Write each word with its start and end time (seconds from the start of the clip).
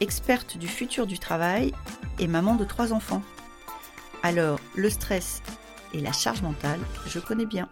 experte 0.00 0.56
du 0.58 0.68
futur 0.68 1.06
du 1.06 1.18
travail 1.18 1.72
et 2.18 2.26
maman 2.26 2.54
de 2.54 2.64
trois 2.64 2.92
enfants. 2.92 3.22
Alors, 4.22 4.60
le 4.76 4.90
stress 4.90 5.42
et 5.94 6.00
la 6.00 6.12
charge 6.12 6.42
mentale, 6.42 6.80
je 7.06 7.18
connais 7.18 7.46
bien. 7.46 7.68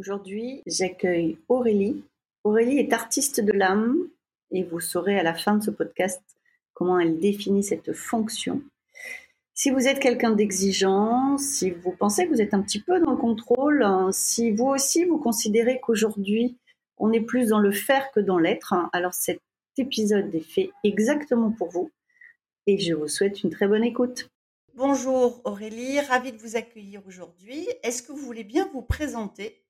Aujourd'hui, 0.00 0.62
j'accueille 0.66 1.36
Aurélie. 1.48 2.02
Aurélie 2.44 2.78
est 2.78 2.92
artiste 2.94 3.40
de 3.40 3.52
l'âme 3.52 3.96
et 4.50 4.62
vous 4.62 4.80
saurez 4.80 5.18
à 5.18 5.22
la 5.22 5.34
fin 5.34 5.56
de 5.56 5.62
ce 5.62 5.70
podcast 5.70 6.22
comment 6.72 6.98
elle 6.98 7.18
définit 7.18 7.62
cette 7.62 7.92
fonction. 7.92 8.62
Si 9.62 9.68
vous 9.68 9.88
êtes 9.88 9.98
quelqu'un 9.98 10.30
d'exigeant, 10.30 11.36
si 11.36 11.70
vous 11.70 11.92
pensez 11.92 12.24
que 12.24 12.30
vous 12.32 12.40
êtes 12.40 12.54
un 12.54 12.62
petit 12.62 12.80
peu 12.80 12.98
dans 12.98 13.10
le 13.10 13.18
contrôle, 13.18 13.82
hein, 13.82 14.08
si 14.10 14.52
vous 14.52 14.64
aussi 14.64 15.04
vous 15.04 15.18
considérez 15.18 15.80
qu'aujourd'hui 15.82 16.56
on 16.96 17.12
est 17.12 17.20
plus 17.20 17.48
dans 17.48 17.58
le 17.58 17.70
faire 17.70 18.10
que 18.12 18.20
dans 18.20 18.38
l'être, 18.38 18.72
hein, 18.72 18.88
alors 18.94 19.12
cet 19.12 19.38
épisode 19.76 20.34
est 20.34 20.50
fait 20.50 20.70
exactement 20.82 21.50
pour 21.50 21.68
vous 21.68 21.90
et 22.66 22.78
je 22.78 22.94
vous 22.94 23.06
souhaite 23.06 23.42
une 23.42 23.50
très 23.50 23.68
bonne 23.68 23.84
écoute. 23.84 24.30
Bonjour 24.76 25.42
Aurélie, 25.44 26.00
ravie 26.00 26.32
de 26.32 26.38
vous 26.38 26.56
accueillir 26.56 27.06
aujourd'hui. 27.06 27.68
Est-ce 27.82 28.02
que 28.02 28.12
vous 28.12 28.24
voulez 28.24 28.44
bien 28.44 28.66
vous 28.72 28.80
présenter? 28.80 29.62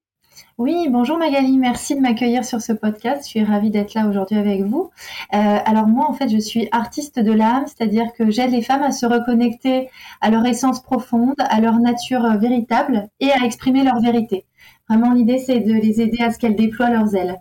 Oui, 0.58 0.88
bonjour 0.90 1.16
Magali, 1.16 1.56
merci 1.56 1.94
de 1.94 2.00
m'accueillir 2.00 2.44
sur 2.44 2.60
ce 2.60 2.72
podcast. 2.72 3.22
Je 3.24 3.28
suis 3.28 3.44
ravie 3.44 3.70
d'être 3.70 3.94
là 3.94 4.06
aujourd'hui 4.06 4.36
avec 4.36 4.62
vous. 4.62 4.90
Euh, 5.32 5.36
alors 5.64 5.86
moi, 5.86 6.06
en 6.06 6.12
fait, 6.12 6.28
je 6.28 6.38
suis 6.38 6.68
artiste 6.70 7.18
de 7.18 7.32
l'âme, 7.32 7.64
c'est-à-dire 7.66 8.12
que 8.12 8.30
j'aide 8.30 8.50
les 8.50 8.62
femmes 8.62 8.82
à 8.82 8.92
se 8.92 9.06
reconnecter 9.06 9.88
à 10.20 10.30
leur 10.30 10.44
essence 10.44 10.82
profonde, 10.82 11.36
à 11.38 11.60
leur 11.60 11.78
nature 11.78 12.24
euh, 12.24 12.36
véritable 12.36 13.08
et 13.20 13.30
à 13.30 13.44
exprimer 13.44 13.84
leur 13.84 14.00
vérité. 14.00 14.44
Vraiment, 14.88 15.12
l'idée, 15.12 15.38
c'est 15.38 15.60
de 15.60 15.72
les 15.72 16.00
aider 16.00 16.22
à 16.22 16.30
ce 16.30 16.38
qu'elles 16.38 16.56
déploient 16.56 16.90
leurs 16.90 17.14
ailes. 17.14 17.40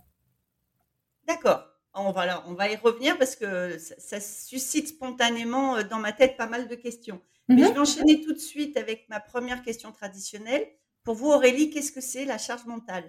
D'accord. 1.28 1.66
On 1.94 2.12
va, 2.12 2.44
on 2.48 2.54
va 2.54 2.70
y 2.70 2.76
revenir 2.78 3.18
parce 3.18 3.36
que 3.36 3.78
ça, 3.80 4.22
suscite 4.22 4.88
spontanément 4.88 5.76
euh, 5.76 5.84
dans 5.84 6.00
ma 6.00 6.14
tête 6.14 6.38
pas 6.38 6.48
mal 6.48 6.68
de 6.68 6.76
questions. 6.76 7.20
Mais 7.50 7.56
mhm. 7.56 7.68
je 7.68 7.74
vais 7.74 7.80
enchaîner 7.80 8.22
tout 8.22 8.32
de 8.32 8.40
suite 8.40 8.78
avec 8.78 9.10
ma 9.10 9.20
première 9.20 9.62
question 9.62 9.92
traditionnelle. 9.92 10.66
Pour 11.10 11.18
vous, 11.18 11.32
Aurélie, 11.32 11.72
qu'est-ce 11.72 11.92
que 11.92 12.02
c'est 12.02 12.24
la 12.24 12.38
charge 12.38 12.68
mentale? 12.68 13.04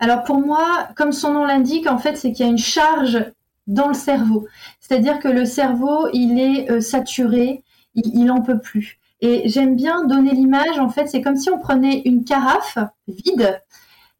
Alors 0.00 0.22
pour 0.22 0.38
moi, 0.38 0.88
comme 0.96 1.12
son 1.12 1.32
nom 1.32 1.46
l'indique, 1.46 1.86
en 1.86 1.96
fait, 1.96 2.14
c'est 2.14 2.30
qu'il 2.30 2.44
y 2.44 2.46
a 2.46 2.52
une 2.52 2.58
charge 2.58 3.24
dans 3.66 3.88
le 3.88 3.94
cerveau. 3.94 4.46
C'est-à-dire 4.80 5.18
que 5.18 5.28
le 5.28 5.46
cerveau, 5.46 6.08
il 6.12 6.38
est 6.38 6.70
euh, 6.70 6.82
saturé, 6.82 7.64
il 7.94 8.26
n'en 8.26 8.42
peut 8.42 8.58
plus. 8.58 8.98
Et 9.22 9.48
j'aime 9.48 9.76
bien 9.76 10.04
donner 10.04 10.32
l'image, 10.32 10.78
en 10.78 10.90
fait, 10.90 11.06
c'est 11.06 11.22
comme 11.22 11.38
si 11.38 11.48
on 11.48 11.58
prenait 11.58 12.02
une 12.04 12.22
carafe 12.24 12.76
vide 13.08 13.62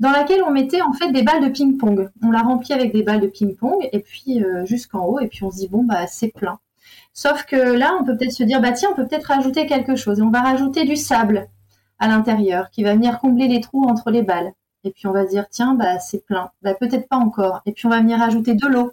dans 0.00 0.10
laquelle 0.10 0.42
on 0.42 0.50
mettait 0.50 0.80
en 0.80 0.94
fait 0.94 1.12
des 1.12 1.22
balles 1.22 1.44
de 1.44 1.50
ping-pong. 1.50 2.08
On 2.22 2.30
la 2.30 2.40
remplit 2.40 2.72
avec 2.72 2.94
des 2.94 3.02
balles 3.02 3.20
de 3.20 3.26
ping-pong 3.26 3.90
et 3.92 3.98
puis 3.98 4.42
euh, 4.42 4.64
jusqu'en 4.64 5.04
haut 5.04 5.20
et 5.20 5.26
puis 5.26 5.44
on 5.44 5.50
se 5.50 5.58
dit 5.58 5.68
bon 5.68 5.84
bah 5.84 6.06
c'est 6.06 6.32
plein. 6.32 6.60
Sauf 7.12 7.44
que 7.44 7.56
là, 7.56 7.94
on 8.00 8.04
peut 8.04 8.16
peut-être 8.16 8.32
se 8.32 8.42
dire 8.42 8.62
bah 8.62 8.72
tiens, 8.72 8.88
on 8.90 8.94
peut 8.94 9.06
peut-être 9.06 9.26
rajouter 9.26 9.66
quelque 9.66 9.96
chose 9.96 10.18
et 10.18 10.22
on 10.22 10.30
va 10.30 10.40
rajouter 10.40 10.86
du 10.86 10.96
sable 10.96 11.50
à 12.02 12.08
l'intérieur 12.08 12.68
qui 12.70 12.82
va 12.82 12.94
venir 12.94 13.20
combler 13.20 13.46
les 13.46 13.60
trous 13.60 13.84
entre 13.84 14.10
les 14.10 14.22
balles. 14.22 14.52
Et 14.84 14.90
puis 14.90 15.06
on 15.06 15.12
va 15.12 15.24
dire 15.24 15.46
tiens 15.48 15.74
bah 15.74 16.00
c'est 16.00 16.26
plein, 16.26 16.50
bah 16.60 16.74
peut-être 16.74 17.08
pas 17.08 17.16
encore. 17.16 17.62
Et 17.64 17.72
puis 17.72 17.86
on 17.86 17.90
va 17.90 18.00
venir 18.00 18.20
ajouter 18.20 18.54
de 18.54 18.66
l'eau 18.66 18.92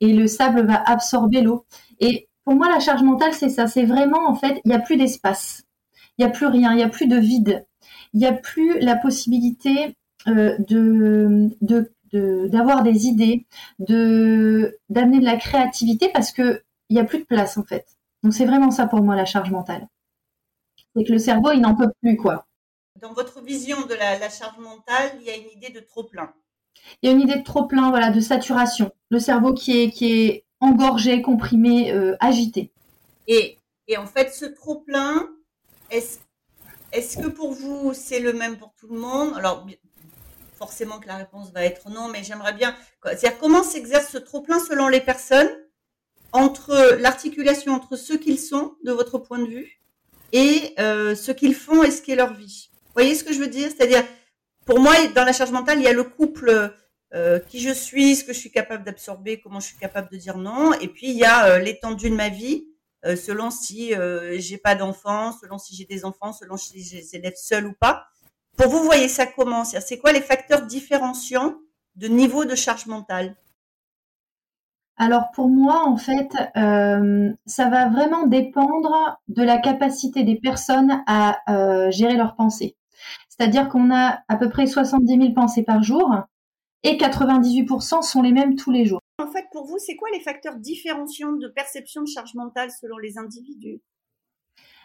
et 0.00 0.14
le 0.14 0.26
sable 0.26 0.66
va 0.66 0.82
absorber 0.82 1.42
l'eau. 1.42 1.66
Et 2.00 2.28
pour 2.44 2.54
moi 2.54 2.70
la 2.70 2.80
charge 2.80 3.02
mentale 3.02 3.34
c'est 3.34 3.50
ça, 3.50 3.66
c'est 3.66 3.84
vraiment 3.84 4.26
en 4.26 4.34
fait 4.34 4.62
il 4.64 4.70
n'y 4.70 4.74
a 4.74 4.78
plus 4.78 4.96
d'espace, 4.96 5.64
il 6.16 6.24
n'y 6.24 6.30
a 6.30 6.32
plus 6.32 6.46
rien, 6.46 6.72
il 6.72 6.76
n'y 6.76 6.82
a 6.82 6.88
plus 6.88 7.06
de 7.06 7.18
vide, 7.18 7.66
il 8.14 8.20
n'y 8.20 8.26
a 8.26 8.32
plus 8.32 8.78
la 8.80 8.96
possibilité 8.96 9.94
euh, 10.26 10.56
de, 10.58 11.50
d'avoir 12.48 12.82
des 12.82 13.06
idées, 13.06 13.46
de 13.78 14.78
d'amener 14.88 15.20
de 15.20 15.26
la 15.26 15.36
créativité 15.36 16.08
parce 16.14 16.32
que 16.32 16.62
il 16.88 16.94
n'y 16.94 17.00
a 17.00 17.04
plus 17.04 17.18
de 17.18 17.24
place 17.24 17.58
en 17.58 17.64
fait. 17.64 17.84
Donc 18.22 18.32
c'est 18.32 18.46
vraiment 18.46 18.70
ça 18.70 18.86
pour 18.86 19.02
moi 19.02 19.14
la 19.16 19.26
charge 19.26 19.50
mentale. 19.50 19.86
C'est 20.98 21.04
que 21.04 21.12
le 21.12 21.18
cerveau, 21.18 21.52
il 21.52 21.60
n'en 21.60 21.76
peut 21.76 21.90
plus, 22.02 22.16
quoi. 22.16 22.46
Dans 23.00 23.12
votre 23.12 23.40
vision 23.40 23.86
de 23.86 23.94
la, 23.94 24.28
charge 24.28 24.58
mentale, 24.58 25.12
il 25.20 25.26
y 25.26 25.30
a 25.30 25.36
une 25.36 25.48
idée 25.50 25.70
de 25.70 25.80
trop 25.80 26.02
plein. 26.02 26.32
Il 27.02 27.08
y 27.08 27.12
a 27.12 27.14
une 27.14 27.20
idée 27.20 27.36
de 27.36 27.44
trop 27.44 27.66
plein, 27.66 27.90
voilà, 27.90 28.10
de 28.10 28.20
saturation. 28.20 28.90
Le 29.10 29.20
cerveau 29.20 29.54
qui 29.54 29.82
est, 29.82 29.90
qui 29.90 30.12
est 30.12 30.44
engorgé, 30.60 31.22
comprimé, 31.22 31.92
euh, 31.92 32.16
agité. 32.18 32.72
Et, 33.28 33.58
et 33.86 33.96
en 33.96 34.06
fait, 34.06 34.34
ce 34.34 34.46
trop 34.46 34.80
plein, 34.80 35.28
est-ce 35.90 36.18
est 36.92 37.20
que 37.20 37.28
pour 37.28 37.52
vous, 37.52 37.92
c'est 37.94 38.20
le 38.20 38.32
même 38.32 38.56
pour 38.56 38.74
tout 38.74 38.88
le 38.88 38.98
monde? 38.98 39.34
Alors, 39.36 39.64
forcément 40.56 40.98
que 40.98 41.06
la 41.06 41.16
réponse 41.16 41.52
va 41.52 41.64
être 41.64 41.90
non, 41.90 42.08
mais 42.08 42.24
j'aimerais 42.24 42.54
bien. 42.54 42.74
C'est-à-dire, 43.04 43.38
comment 43.38 43.62
s'exerce 43.62 44.10
ce 44.10 44.18
trop-plein 44.18 44.58
selon 44.58 44.88
les 44.88 45.00
personnes 45.00 45.50
entre 46.32 46.96
l'articulation 47.00 47.72
entre 47.72 47.96
ceux 47.96 48.18
qu'ils 48.18 48.40
sont, 48.40 48.74
de 48.84 48.92
votre 48.92 49.18
point 49.18 49.38
de 49.38 49.46
vue, 49.46 49.80
et 50.32 50.74
euh, 50.78 51.14
ce 51.14 51.32
qu'ils 51.32 51.54
font 51.54 51.82
et 51.82 51.90
ce 51.90 52.02
qui 52.02 52.12
est 52.12 52.16
leur 52.16 52.34
vie. 52.34 52.70
Vous 52.86 52.92
voyez 52.94 53.14
ce 53.14 53.24
que 53.24 53.32
je 53.32 53.38
veux 53.38 53.48
dire? 53.48 53.70
C'est-à-dire, 53.74 54.04
pour 54.66 54.80
moi, 54.80 54.94
dans 55.14 55.24
la 55.24 55.32
charge 55.32 55.50
mentale, 55.50 55.78
il 55.78 55.84
y 55.84 55.88
a 55.88 55.92
le 55.92 56.04
couple 56.04 56.74
euh, 57.14 57.38
qui 57.38 57.60
je 57.60 57.72
suis, 57.72 58.16
ce 58.16 58.24
que 58.24 58.32
je 58.32 58.38
suis 58.38 58.50
capable 58.50 58.84
d'absorber, 58.84 59.40
comment 59.40 59.60
je 59.60 59.68
suis 59.68 59.78
capable 59.78 60.10
de 60.10 60.16
dire 60.16 60.36
non, 60.36 60.74
et 60.74 60.88
puis 60.88 61.08
il 61.10 61.16
y 61.16 61.24
a 61.24 61.46
euh, 61.46 61.58
l'étendue 61.58 62.10
de 62.10 62.14
ma 62.14 62.28
vie, 62.28 62.66
euh, 63.04 63.16
selon 63.16 63.50
si 63.50 63.94
euh, 63.94 64.38
j'ai 64.38 64.58
pas 64.58 64.74
d'enfants, 64.74 65.32
selon 65.40 65.56
si 65.56 65.74
j'ai 65.74 65.84
des 65.84 66.04
enfants, 66.04 66.32
selon 66.32 66.56
si 66.56 66.82
j'ai 66.82 67.00
des 67.00 67.16
élèves 67.16 67.36
seuls 67.36 67.66
ou 67.66 67.72
pas. 67.72 68.08
Pour 68.56 68.68
vous, 68.68 68.82
voyez 68.82 69.08
ça 69.08 69.24
comment? 69.26 69.64
C'est 69.64 69.98
quoi 69.98 70.12
les 70.12 70.20
facteurs 70.20 70.62
différenciants 70.62 71.56
de 71.94 72.08
niveau 72.08 72.44
de 72.44 72.56
charge 72.56 72.86
mentale? 72.86 73.36
Alors 74.98 75.30
pour 75.30 75.48
moi, 75.48 75.86
en 75.86 75.96
fait, 75.96 76.34
euh, 76.56 77.32
ça 77.46 77.70
va 77.70 77.88
vraiment 77.88 78.26
dépendre 78.26 79.20
de 79.28 79.42
la 79.44 79.58
capacité 79.58 80.24
des 80.24 80.36
personnes 80.36 81.02
à 81.06 81.38
euh, 81.48 81.90
gérer 81.92 82.16
leurs 82.16 82.34
pensées. 82.34 82.76
C'est-à-dire 83.28 83.68
qu'on 83.68 83.94
a 83.94 84.22
à 84.26 84.36
peu 84.36 84.48
près 84.48 84.66
70 84.66 85.06
000 85.06 85.32
pensées 85.34 85.62
par 85.62 85.84
jour 85.84 86.12
et 86.82 86.96
98% 86.96 88.02
sont 88.02 88.22
les 88.22 88.32
mêmes 88.32 88.56
tous 88.56 88.72
les 88.72 88.86
jours. 88.86 89.00
En 89.22 89.28
fait, 89.28 89.46
pour 89.52 89.66
vous, 89.66 89.78
c'est 89.78 89.94
quoi 89.94 90.08
les 90.12 90.20
facteurs 90.20 90.56
différenciants 90.56 91.32
de 91.32 91.46
perception 91.46 92.02
de 92.02 92.08
charge 92.08 92.34
mentale 92.34 92.70
selon 92.72 92.98
les 92.98 93.18
individus? 93.18 93.80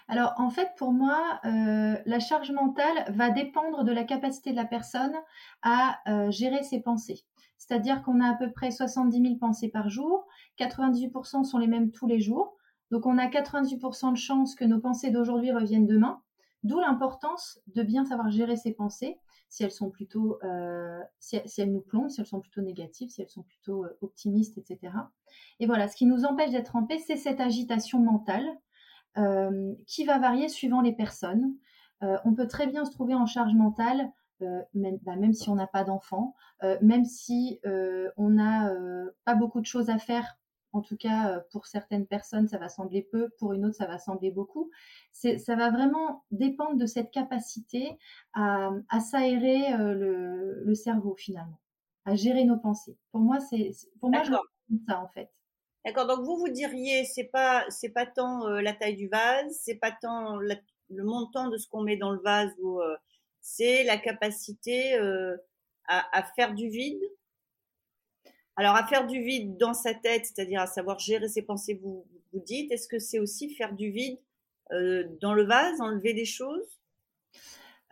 Alors 0.08 0.34
en 0.38 0.52
fait, 0.52 0.70
pour 0.78 0.92
moi, 0.92 1.40
euh, 1.46 1.96
la 2.06 2.20
charge 2.20 2.52
mentale 2.52 3.06
va 3.08 3.32
dépendre 3.32 3.84
de 3.84 3.92
la 3.92 4.04
capacité 4.04 4.52
de 4.52 4.58
la 4.58 4.66
personne 4.66 5.16
à 5.64 6.00
gérer 6.30 6.62
ses 6.64 6.82
pensées. 6.82 7.24
C'est-à-dire 7.66 8.04
qu'on 8.04 8.20
a 8.20 8.32
à 8.32 8.34
peu 8.34 8.52
près 8.52 8.72
70 8.72 9.22
000 9.22 9.36
pensées 9.36 9.70
par 9.70 9.90
jour, 9.90 10.28
98% 10.60 11.46
sont 11.46 11.58
les 11.58 11.68
mêmes 11.68 11.92
tous 11.92 12.08
les 12.08 12.20
jours. 12.20 12.58
Donc 12.92 13.06
on 13.06 13.18
a 13.18 13.28
98% 13.28 14.12
de 14.12 14.18
chances 14.18 14.56
que 14.56 14.66
nos 14.66 14.82
pensées 14.82 15.12
d'aujourd'hui 15.12 15.54
reviennent 15.54 15.88
demain. 15.88 16.22
D'où 16.64 16.80
l'importance 16.80 17.60
de 17.68 17.82
bien 17.82 18.04
savoir 18.04 18.32
gérer 18.32 18.58
ses 18.58 18.74
pensées, 18.74 19.18
si 19.48 19.64
elles 19.64 19.72
sont 19.72 19.90
plutôt, 19.90 20.40
euh, 20.44 21.00
si, 21.20 21.38
elles 21.58 21.72
nous 21.72 21.82
plombent, 21.82 22.10
si 22.10 22.20
elles 22.20 22.28
sont 22.28 22.42
plutôt 22.42 22.62
négatives, 22.62 23.10
si 23.10 23.22
elles 23.22 23.30
sont 23.30 23.44
plutôt 23.44 23.86
euh, 23.86 23.98
optimistes, 24.02 24.58
etc. 24.58 24.94
Et 25.62 25.66
voilà, 25.66 25.88
ce 25.88 25.96
qui 25.96 26.06
nous 26.06 26.26
empêche 26.26 26.52
d'être 26.52 26.76
en 26.76 26.84
paix, 26.84 27.00
c'est 27.00 27.16
cette 27.16 27.40
agitation 27.40 28.00
mentale 28.00 28.46
euh, 29.18 29.74
qui 29.88 30.04
va 30.04 30.20
varier 30.20 30.50
suivant 30.50 30.82
les 30.82 30.94
personnes. 30.94 31.56
on 32.02 32.34
peut 32.34 32.48
très 32.48 32.68
bien 32.68 32.84
se 32.84 32.92
trouver 32.92 33.16
en 33.16 33.26
charge 33.26 33.54
mentale 33.54 34.12
euh, 34.42 34.62
même, 34.74 34.98
bah, 35.04 35.16
même, 35.16 35.34
si 35.34 35.50
on 35.50 35.56
n'a 35.56 35.68
pas 35.68 35.84
d'enfant, 35.84 36.36
euh, 36.64 36.78
même 36.82 37.06
si 37.06 37.60
euh, 37.66 38.10
on 38.18 38.30
n'a 38.30 38.74
pas 39.26 39.36
beaucoup 39.36 39.62
de 39.62 39.66
choses 39.66 39.90
à 39.90 39.98
faire 39.98 40.38
en 40.76 40.82
tout 40.82 40.98
cas, 40.98 41.40
pour 41.52 41.68
certaines 41.68 42.08
personnes, 42.08 42.48
ça 42.48 42.58
va 42.58 42.68
sembler 42.68 43.04
peu, 43.04 43.30
pour 43.38 43.54
une 43.54 43.64
autre, 43.64 43.76
ça 43.76 43.86
va 43.86 44.00
sembler 44.00 44.32
beaucoup. 44.32 44.72
Ça 45.12 45.56
va 45.56 45.70
vraiment 45.70 46.24
dépendre 46.32 46.78
de 46.78 46.88
cette 46.88 47.12
capacité 47.12 47.96
à, 48.34 48.72
s'aérer 49.00 49.78
le, 49.78 50.74
cerveau 50.74 51.14
finalement, 51.14 51.60
à 52.06 52.16
gérer 52.16 52.44
nos 52.44 52.58
pensées. 52.58 52.98
Pour 53.12 53.22
moi, 53.22 53.40
c'est 53.40 53.70
pour 54.00 54.10
moi, 54.10 54.24
je 54.24 54.32
ça 54.90 55.00
en 55.00 55.08
fait. 55.10 55.30
D'accord. 55.86 56.08
Donc 56.08 56.26
vous 56.26 56.38
vous 56.38 56.50
diriez, 56.50 57.06
c'est 57.06 57.26
pas 57.26 57.66
c'est 57.70 57.90
pas 57.90 58.08
tant 58.08 58.48
la 58.48 58.74
taille 58.74 58.96
du 58.96 59.10
vase, 59.10 59.56
c'est 59.62 59.76
pas 59.76 59.92
tant 59.92 60.38
le 60.38 61.04
montant 61.04 61.50
de 61.50 61.58
ce 61.58 61.68
qu'on 61.68 61.84
met 61.84 61.98
dans 61.98 62.12
le 62.12 62.22
vase 62.22 62.52
ou 62.60 62.82
c'est 63.44 63.84
la 63.84 63.98
capacité 63.98 64.96
euh, 64.96 65.36
à, 65.88 66.24
faire 66.36 66.56
du 66.56 66.70
vide. 66.70 67.04
Alors, 68.56 68.76
à 68.76 68.88
faire 68.88 69.06
du 69.06 69.22
vide 69.22 69.58
dans 69.58 69.74
sa 69.74 69.94
tête, 69.94 70.26
c'est-à-dire 70.26 70.62
à 70.62 70.66
savoir 70.66 70.98
gérer 70.98 71.28
ses 71.28 71.42
pensées, 71.42 71.74
vous, 71.84 72.08
vous 72.32 72.40
dites, 72.40 72.72
est-ce 72.72 72.88
que 72.88 73.00
c'est 73.00 73.20
aussi 73.20 73.54
faire 73.54 73.74
du 73.74 73.92
vide 73.92 74.18
euh, 74.72 75.04
dans 75.20 75.34
le 75.34 75.44
vase, 75.44 75.82
enlever 75.82 76.14
des 76.14 76.26
choses? 76.26 76.80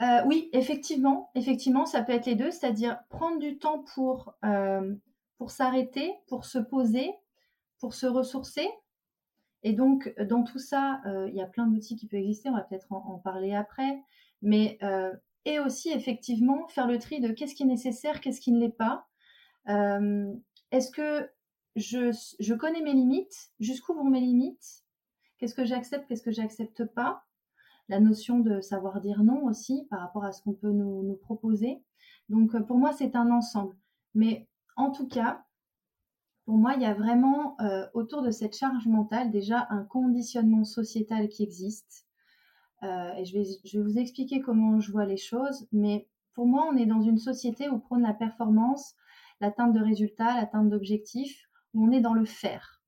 Euh, 0.02 0.24
Oui, 0.26 0.50
effectivement, 0.54 1.32
effectivement, 1.36 1.86
ça 1.86 2.02
peut 2.02 2.14
être 2.14 2.28
les 2.28 2.36
deux, 2.36 2.50
c'est-à-dire 2.50 2.98
prendre 3.10 3.38
du 3.38 3.60
temps 3.60 3.84
pour, 3.94 4.34
pour 5.38 5.52
s'arrêter, 5.52 6.14
pour 6.28 6.46
se 6.46 6.60
poser, 6.60 7.12
pour 7.80 7.94
se 7.94 8.08
ressourcer. 8.08 8.70
Et 9.64 9.74
donc, 9.74 10.16
dans 10.18 10.44
tout 10.44 10.60
ça, 10.60 11.02
il 11.28 11.36
y 11.36 11.42
a 11.42 11.46
plein 11.46 11.68
d'outils 11.68 11.98
qui 11.98 12.08
peuvent 12.08 12.22
exister, 12.22 12.50
on 12.50 12.56
va 12.56 12.62
peut-être 12.62 12.92
en, 12.94 13.20
parler 13.20 13.54
après, 13.54 14.02
mais 14.42 14.80
et 15.46 15.60
aussi 15.60 15.90
effectivement 15.90 16.68
faire 16.68 16.88
le 16.88 17.00
tri 17.00 17.20
de 17.20 17.32
qu'est-ce 17.32 17.56
qui 17.56 17.64
est 17.64 17.68
nécessaire, 17.68 18.22
qu'est-ce 18.22 18.42
qui 18.42 18.52
ne 18.52 18.60
l'est 18.60 18.70
pas. 18.70 19.08
Est-ce 20.72 20.92
que 20.92 21.30
je, 21.76 22.12
je, 22.40 22.54
connais 22.54 22.82
mes 22.82 22.94
limites? 22.94 23.52
Jusqu'où 23.60 23.94
vont 23.94 24.10
mes 24.10 24.22
limites? 24.22 24.84
Qu'est-ce 25.38 25.56
que 25.56 25.66
j'accepte 25.66 26.08
Qu'est-ce 26.08 26.24
que 26.24 26.32
j'accepte 26.32 26.86
pas? 26.86 27.24
La 27.90 28.00
notion 28.00 28.40
de 28.40 28.62
savoir 28.62 29.02
dire 29.02 29.24
non 29.24 29.46
aussi 29.46 29.88
par 29.90 30.00
rapport 30.00 30.24
à 30.24 30.32
ce 30.32 30.42
qu'on 30.44 30.54
peut 30.54 30.72
nous, 30.72 31.04
nous, 31.04 31.16
proposer. 31.16 31.84
Donc 32.30 32.58
pour 32.68 32.78
moi, 32.78 32.94
c'est 32.94 33.16
un 33.16 33.32
ensemble. 33.32 33.76
Mais 34.14 34.48
en 34.76 34.92
tout 34.92 35.08
cas, 35.08 35.44
pour 36.46 36.58
moi, 36.58 36.74
il 36.76 36.82
y 36.82 36.86
a 36.86 36.94
vraiment 36.94 37.60
euh, 37.62 37.88
autour 37.94 38.22
de 38.22 38.32
cette 38.32 38.56
charge 38.56 38.88
mentale 38.88 39.32
déjà 39.32 39.68
un 39.70 39.84
conditionnement 39.84 40.64
sociétal 40.64 41.28
qui 41.30 41.44
existe. 41.44 42.06
Euh, 42.84 43.14
et 43.14 43.26
je 43.26 43.38
vais, 43.38 43.82
vous 43.82 43.98
expliquer 43.98 44.42
comment 44.42 44.80
je 44.80 44.92
vois 44.92 45.06
les 45.06 45.18
choses. 45.18 45.68
Mais 45.72 46.08
pour 46.34 46.48
moi, 46.48 46.68
on 46.72 46.78
est 46.78 46.86
dans 46.86 47.02
une 47.02 47.18
société 47.18 47.70
où 47.70 47.80
prône 47.80 48.02
la 48.02 48.14
performance, 48.14 48.96
l'atteinte 49.40 49.74
de 49.74 49.82
résultats, 49.82 50.36
l'atteinte 50.36 50.70
d'objectifs, 50.70 51.48
où 51.74 51.86
on 51.86 51.92
est 51.92 52.02
dans 52.02 52.14
le 52.14 52.26
faire. 52.26 52.82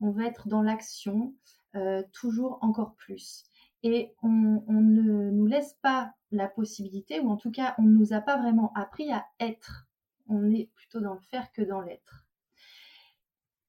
On 0.00 0.10
va 0.10 0.24
être 0.24 0.48
dans 0.48 0.62
l'action, 0.62 1.34
euh, 1.74 2.02
toujours 2.12 2.58
encore 2.62 2.94
plus. 2.94 3.44
Et 3.82 4.14
on, 4.22 4.62
ne 4.68 5.30
nous 5.30 5.46
laisse 5.46 5.74
pas 5.82 6.12
la 6.32 6.48
possibilité, 6.48 7.20
ou 7.20 7.30
en 7.30 7.36
tout 7.36 7.50
cas, 7.50 7.74
on 7.78 7.82
ne 7.82 7.92
nous 7.92 8.12
a 8.12 8.20
pas 8.20 8.36
vraiment 8.36 8.72
appris 8.74 9.12
à 9.12 9.26
être. 9.38 9.86
On 10.28 10.50
est 10.50 10.70
plutôt 10.74 11.00
dans 11.00 11.14
le 11.14 11.20
faire 11.20 11.52
que 11.52 11.62
dans 11.62 11.80
l'être. 11.80 12.26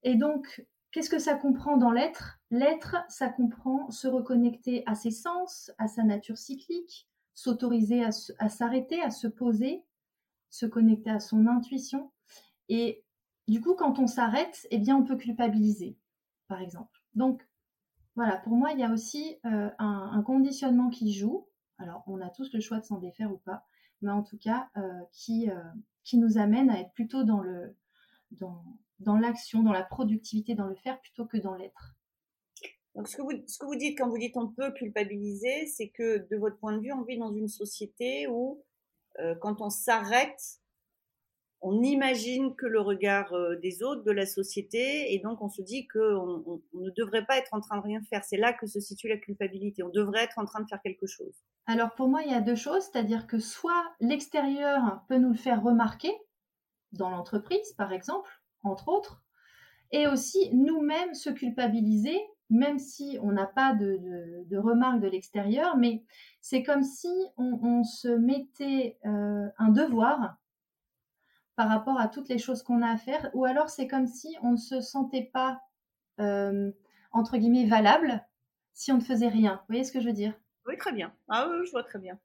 Et 0.02 0.16
donc, 0.16 0.66
qu'est-ce 0.92 1.10
que 1.10 1.18
ça 1.18 1.34
comprend 1.34 1.76
dans 1.76 1.90
l'être? 1.90 2.40
L'être, 2.50 2.96
ça 3.08 3.28
comprend 3.28 3.90
se 3.90 4.08
reconnecter 4.08 4.82
à 4.86 4.94
ses 4.94 5.10
sens, 5.10 5.70
à 5.78 5.88
sa 5.88 6.02
nature 6.02 6.38
cyclique, 6.38 7.08
s'autoriser 7.34 8.04
à 8.04 8.48
s'arrêter, 8.48 9.00
à 9.02 9.10
se 9.10 9.28
poser, 9.28 9.84
se 10.50 10.66
connecter 10.66 11.10
à 11.10 11.20
son 11.20 11.46
intuition, 11.46 12.10
et 12.68 13.04
du 13.48 13.60
coup, 13.60 13.74
quand 13.74 13.98
on 13.98 14.06
s'arrête, 14.06 14.66
eh 14.70 14.78
bien, 14.78 14.96
on 14.96 15.04
peut 15.04 15.16
culpabiliser, 15.16 15.96
par 16.48 16.60
exemple. 16.60 17.02
Donc, 17.14 17.46
voilà, 18.14 18.36
pour 18.36 18.54
moi, 18.54 18.72
il 18.72 18.80
y 18.80 18.84
a 18.84 18.92
aussi 18.92 19.38
euh, 19.46 19.70
un, 19.78 20.22
conditionnement 20.22 20.90
qui 20.90 21.12
joue. 21.12 21.46
Alors, 21.78 22.02
on 22.06 22.20
a 22.20 22.28
tous 22.28 22.52
le 22.52 22.60
choix 22.60 22.78
de 22.78 22.84
s'en 22.84 22.98
défaire 22.98 23.32
ou 23.32 23.38
pas, 23.38 23.64
mais 24.02 24.10
en 24.10 24.22
tout 24.22 24.36
cas, 24.38 24.68
euh, 24.76 25.00
qui, 25.12 25.50
euh, 25.50 25.62
qui 26.04 26.18
nous 26.18 26.36
amène 26.36 26.68
à 26.68 26.80
être 26.80 26.92
plutôt 26.92 27.24
dans 27.24 27.40
le 27.40 27.74
dans, 28.32 28.62
dans 29.00 29.16
l'action, 29.16 29.62
dans 29.62 29.72
la 29.72 29.84
productivité, 29.84 30.54
dans 30.54 30.66
le 30.66 30.76
faire, 30.76 31.00
plutôt 31.00 31.26
que 31.26 31.36
dans 31.36 31.54
l'être. 31.54 31.94
Donc, 32.94 33.08
ce 33.08 33.16
que, 33.16 33.22
vous, 33.22 33.32
ce 33.46 33.58
que 33.58 33.66
vous 33.66 33.76
dites 33.76 33.96
quand 33.96 34.08
vous 34.08 34.18
dites 34.18 34.36
on 34.36 34.48
peut 34.48 34.72
culpabiliser, 34.72 35.66
c'est 35.66 35.88
que 35.88 36.26
de 36.28 36.36
votre 36.36 36.58
point 36.58 36.76
de 36.76 36.80
vue, 36.80 36.92
on 36.92 37.02
vit 37.02 37.18
dans 37.18 37.32
une 37.32 37.48
société 37.48 38.26
où, 38.26 38.64
quand 39.40 39.60
on 39.60 39.70
s'arrête, 39.70 40.60
on 41.60 41.82
imagine 41.82 42.54
que 42.54 42.66
le 42.66 42.80
regard 42.80 43.32
euh, 43.32 43.56
des 43.56 43.82
autres, 43.82 44.04
de 44.04 44.12
la 44.12 44.26
société, 44.26 45.12
et 45.12 45.18
donc 45.18 45.42
on 45.42 45.48
se 45.48 45.62
dit 45.62 45.88
qu'on 45.88 46.44
on, 46.46 46.78
ne 46.78 46.90
devrait 46.90 47.24
pas 47.24 47.36
être 47.36 47.52
en 47.52 47.60
train 47.60 47.76
de 47.76 47.82
rien 47.82 48.00
faire. 48.08 48.24
C'est 48.24 48.36
là 48.36 48.52
que 48.52 48.66
se 48.66 48.80
situe 48.80 49.08
la 49.08 49.16
culpabilité. 49.16 49.82
On 49.82 49.88
devrait 49.88 50.24
être 50.24 50.38
en 50.38 50.44
train 50.44 50.60
de 50.60 50.68
faire 50.68 50.80
quelque 50.82 51.06
chose. 51.06 51.34
Alors 51.66 51.94
pour 51.94 52.08
moi, 52.08 52.22
il 52.22 52.30
y 52.30 52.34
a 52.34 52.40
deux 52.40 52.54
choses, 52.54 52.84
c'est-à-dire 52.84 53.26
que 53.26 53.38
soit 53.38 53.84
l'extérieur 54.00 55.02
peut 55.08 55.18
nous 55.18 55.30
le 55.30 55.36
faire 55.36 55.62
remarquer, 55.62 56.12
dans 56.92 57.10
l'entreprise 57.10 57.72
par 57.76 57.92
exemple, 57.92 58.30
entre 58.62 58.88
autres, 58.88 59.22
et 59.92 60.06
aussi 60.06 60.50
nous-mêmes 60.54 61.14
se 61.14 61.30
culpabiliser, 61.30 62.18
même 62.50 62.78
si 62.78 63.18
on 63.22 63.32
n'a 63.32 63.46
pas 63.46 63.74
de, 63.74 64.56
remarques 64.56 65.00
de 65.00 65.08
l'extérieur, 65.08 65.76
mais 65.76 66.04
c'est 66.40 66.62
comme 66.62 66.82
si 66.82 67.08
on, 67.36 67.84
se 67.84 68.08
mettait 68.08 68.98
euh, 69.04 69.48
un 69.58 69.68
devoir 69.68 70.36
par 71.56 71.68
rapport 71.68 71.98
à 71.98 72.08
toutes 72.08 72.28
les 72.28 72.38
choses 72.38 72.62
qu'on 72.62 72.82
a 72.82 72.90
à 72.90 72.96
faire, 72.96 73.30
ou 73.34 73.44
alors 73.44 73.68
c'est 73.68 73.88
comme 73.88 74.06
si 74.06 74.36
on 74.42 74.52
ne 74.52 74.56
se 74.56 74.80
sentait 74.80 75.30
pas, 75.32 75.60
euh, 76.20 76.70
entre 77.12 77.36
guillemets, 77.36 77.66
valable 77.66 78.24
si 78.74 78.92
on 78.92 78.98
ne 78.98 79.02
faisait 79.02 79.28
rien. 79.28 79.54
Vous 79.54 79.74
voyez 79.74 79.84
ce 79.84 79.92
que 79.92 80.00
je 80.00 80.06
veux 80.06 80.12
dire? 80.12 80.34
Oui, 80.66 80.76
très 80.76 80.92
bien. 80.92 81.12
Ah 81.28 81.48
oui, 81.50 81.66
je 81.66 81.70
vois 81.72 81.82
très 81.82 81.98
bien. 81.98 82.18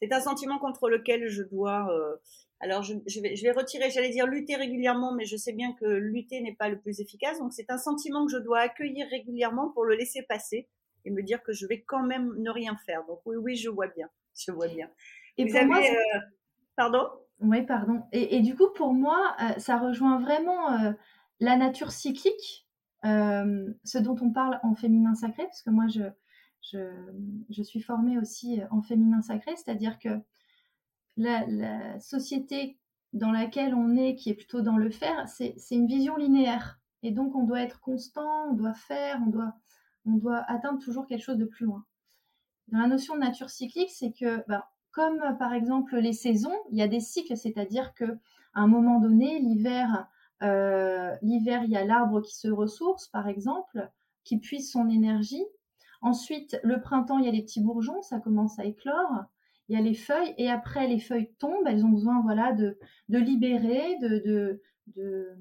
C'est 0.00 0.12
un 0.12 0.20
sentiment 0.20 0.58
contre 0.58 0.88
lequel 0.88 1.28
je 1.28 1.42
dois... 1.42 1.88
Euh, 1.92 2.16
alors, 2.60 2.82
je, 2.82 2.94
vais, 3.20 3.36
je 3.36 3.42
vais 3.42 3.52
retirer, 3.52 3.90
j'allais 3.90 4.10
dire 4.10 4.26
lutter 4.26 4.56
régulièrement, 4.56 5.12
mais 5.12 5.26
je 5.26 5.36
sais 5.36 5.52
bien 5.52 5.74
que 5.74 5.84
lutter 5.84 6.40
n'est 6.40 6.54
pas 6.54 6.68
le 6.68 6.78
plus 6.78 7.00
efficace. 7.00 7.38
Donc, 7.38 7.52
c'est 7.52 7.70
un 7.70 7.78
sentiment 7.78 8.24
que 8.24 8.32
je 8.32 8.38
dois 8.38 8.60
accueillir 8.60 9.06
régulièrement 9.10 9.70
pour 9.70 9.84
le 9.84 9.94
laisser 9.94 10.22
passer 10.22 10.68
et 11.04 11.10
me 11.10 11.22
dire 11.22 11.42
que 11.42 11.52
je 11.52 11.66
vais 11.66 11.82
quand 11.82 12.02
même 12.02 12.32
ne 12.38 12.50
rien 12.50 12.76
faire. 12.86 13.04
Donc, 13.06 13.20
oui, 13.26 13.36
oui, 13.36 13.56
je 13.56 13.68
vois 13.68 13.88
bien. 13.88 14.08
Je 14.34 14.50
vois 14.50 14.68
bien. 14.68 14.88
Et 15.36 15.44
Vous 15.44 15.56
avez, 15.56 15.90
euh, 15.90 16.20
Pardon? 16.76 17.06
Oui, 17.40 17.62
pardon. 17.62 18.02
Et, 18.12 18.40
du 18.40 18.54
coup, 18.54 18.68
pour 18.74 18.94
moi, 18.94 19.36
euh, 19.42 19.58
ça 19.58 19.76
rejoint 19.76 20.18
vraiment 20.20 20.94
la 21.40 21.56
nature 21.56 21.90
cyclique, 21.90 22.66
ce 23.02 23.98
dont 23.98 24.16
on 24.22 24.30
parle 24.30 24.58
en 24.62 24.74
féminin 24.74 25.14
sacré, 25.14 25.42
parce 25.44 25.62
que 25.62 25.70
moi, 25.70 25.86
je, 25.88 26.02
je, 26.72 27.62
suis 27.62 27.80
formée 27.80 28.18
aussi 28.18 28.60
en 28.70 28.82
féminin 28.82 29.22
sacré, 29.22 29.54
c'est-à-dire 29.56 29.98
que 29.98 30.20
la, 31.16 31.98
société 32.00 32.78
dans 33.12 33.30
laquelle 33.30 33.74
on 33.74 33.96
est, 33.96 34.16
qui 34.16 34.30
est 34.30 34.34
plutôt 34.34 34.60
dans 34.60 34.76
le 34.76 34.90
faire, 34.90 35.28
c'est 35.28 35.56
une 35.70 35.86
vision 35.86 36.16
linéaire. 36.16 36.80
Et 37.02 37.10
donc, 37.10 37.34
on 37.34 37.44
doit 37.44 37.60
être 37.60 37.80
constant, 37.80 38.48
on 38.50 38.54
doit 38.54 38.74
faire, 38.74 39.20
on 40.06 40.16
doit, 40.16 40.44
atteindre 40.48 40.78
toujours 40.78 41.06
quelque 41.06 41.22
chose 41.22 41.38
de 41.38 41.44
plus 41.44 41.66
loin. 41.66 41.84
Dans 42.68 42.78
la 42.78 42.86
notion 42.86 43.14
de 43.14 43.20
nature 43.20 43.50
cyclique, 43.50 43.90
c'est 43.90 44.12
que 44.12 44.42
bah, 44.48 44.70
comme 44.90 45.20
euh, 45.20 45.32
par 45.32 45.52
exemple 45.52 45.96
les 45.96 46.14
saisons, 46.14 46.56
il 46.70 46.78
y 46.78 46.82
a 46.82 46.88
des 46.88 47.00
cycles, 47.00 47.36
c'est-à-dire 47.36 47.92
que 47.92 48.04
à 48.54 48.60
un 48.60 48.66
moment 48.66 49.00
donné, 49.00 49.38
l'hiver, 49.38 50.08
euh, 50.42 51.14
l'hiver, 51.22 51.64
il 51.64 51.70
y 51.70 51.76
a 51.76 51.84
l'arbre 51.84 52.22
qui 52.22 52.34
se 52.34 52.48
ressource, 52.48 53.08
par 53.08 53.28
exemple, 53.28 53.90
qui 54.22 54.38
puise 54.38 54.70
son 54.70 54.88
énergie. 54.88 55.44
Ensuite, 56.04 56.60
le 56.62 56.82
printemps, 56.82 57.18
il 57.18 57.24
y 57.24 57.28
a 57.28 57.32
les 57.32 57.40
petits 57.40 57.62
bourgeons, 57.62 58.02
ça 58.02 58.20
commence 58.20 58.58
à 58.58 58.66
éclore. 58.66 59.24
Il 59.68 59.74
y 59.74 59.80
a 59.80 59.82
les 59.82 59.94
feuilles, 59.94 60.34
et 60.36 60.50
après 60.50 60.86
les 60.86 61.00
feuilles 61.00 61.32
tombent, 61.38 61.66
elles 61.66 61.82
ont 61.82 61.88
besoin, 61.88 62.20
voilà, 62.20 62.52
de, 62.52 62.78
de 63.08 63.18
libérer, 63.18 63.96
de, 64.00 64.60
de, 64.86 65.32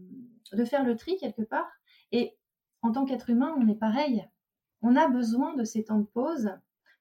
de, 0.54 0.64
faire 0.64 0.86
le 0.86 0.96
tri 0.96 1.18
quelque 1.18 1.42
part. 1.42 1.70
Et 2.14 2.38
en 2.82 2.94
tant 2.94 3.04
qu'être 3.04 3.30
humain, 3.30 3.54
on 3.60 3.68
est 3.68 3.76
pareil. 3.76 4.26
On 4.82 4.96
a 4.96 5.10
besoin 5.10 5.54
de 5.54 5.66
ces 5.66 5.84
temps 5.84 6.00
de 6.00 6.06
pause 6.06 6.50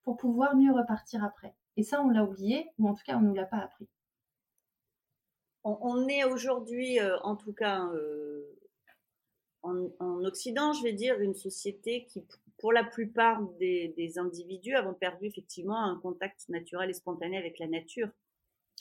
pour 0.02 0.16
pouvoir 0.16 0.57
mieux 0.57 0.73
repartir 0.73 1.23
après. 1.23 1.54
Et 1.76 1.85
ça, 1.85 2.02
on 2.02 2.09
l'a 2.09 2.25
oublié, 2.25 2.69
ou 2.81 2.88
en 2.88 2.95
tout 2.95 3.04
cas, 3.07 3.16
on 3.16 3.21
ne 3.21 3.28
nous 3.28 3.35
l'a 3.35 3.47
pas 3.47 3.59
appris. 3.59 3.87
On, 5.62 6.09
est 6.09 6.25
aujourd'hui, 6.25 6.99
euh, 6.99 7.16
en 7.21 7.37
tout 7.37 7.52
cas 7.52 7.87
euh, 7.95 8.42
en, 9.62 10.25
Occident, 10.25 10.73
je 10.73 10.83
vais 10.83 10.92
dire, 10.92 11.21
une 11.21 11.35
société 11.35 12.07
qui, 12.07 12.25
pour 12.62 12.73
la 12.73 12.85
plupart 12.85 13.42
des, 13.59 14.14
individus, 14.16 14.76
avons 14.76 14.95
perdu 14.95 15.26
effectivement 15.26 15.85
un 15.85 15.99
contact 15.99 16.49
naturel 16.49 16.88
et 16.88 16.95
spontané 16.95 17.37
avec 17.37 17.59
la 17.59 17.66
nature. 17.66 18.09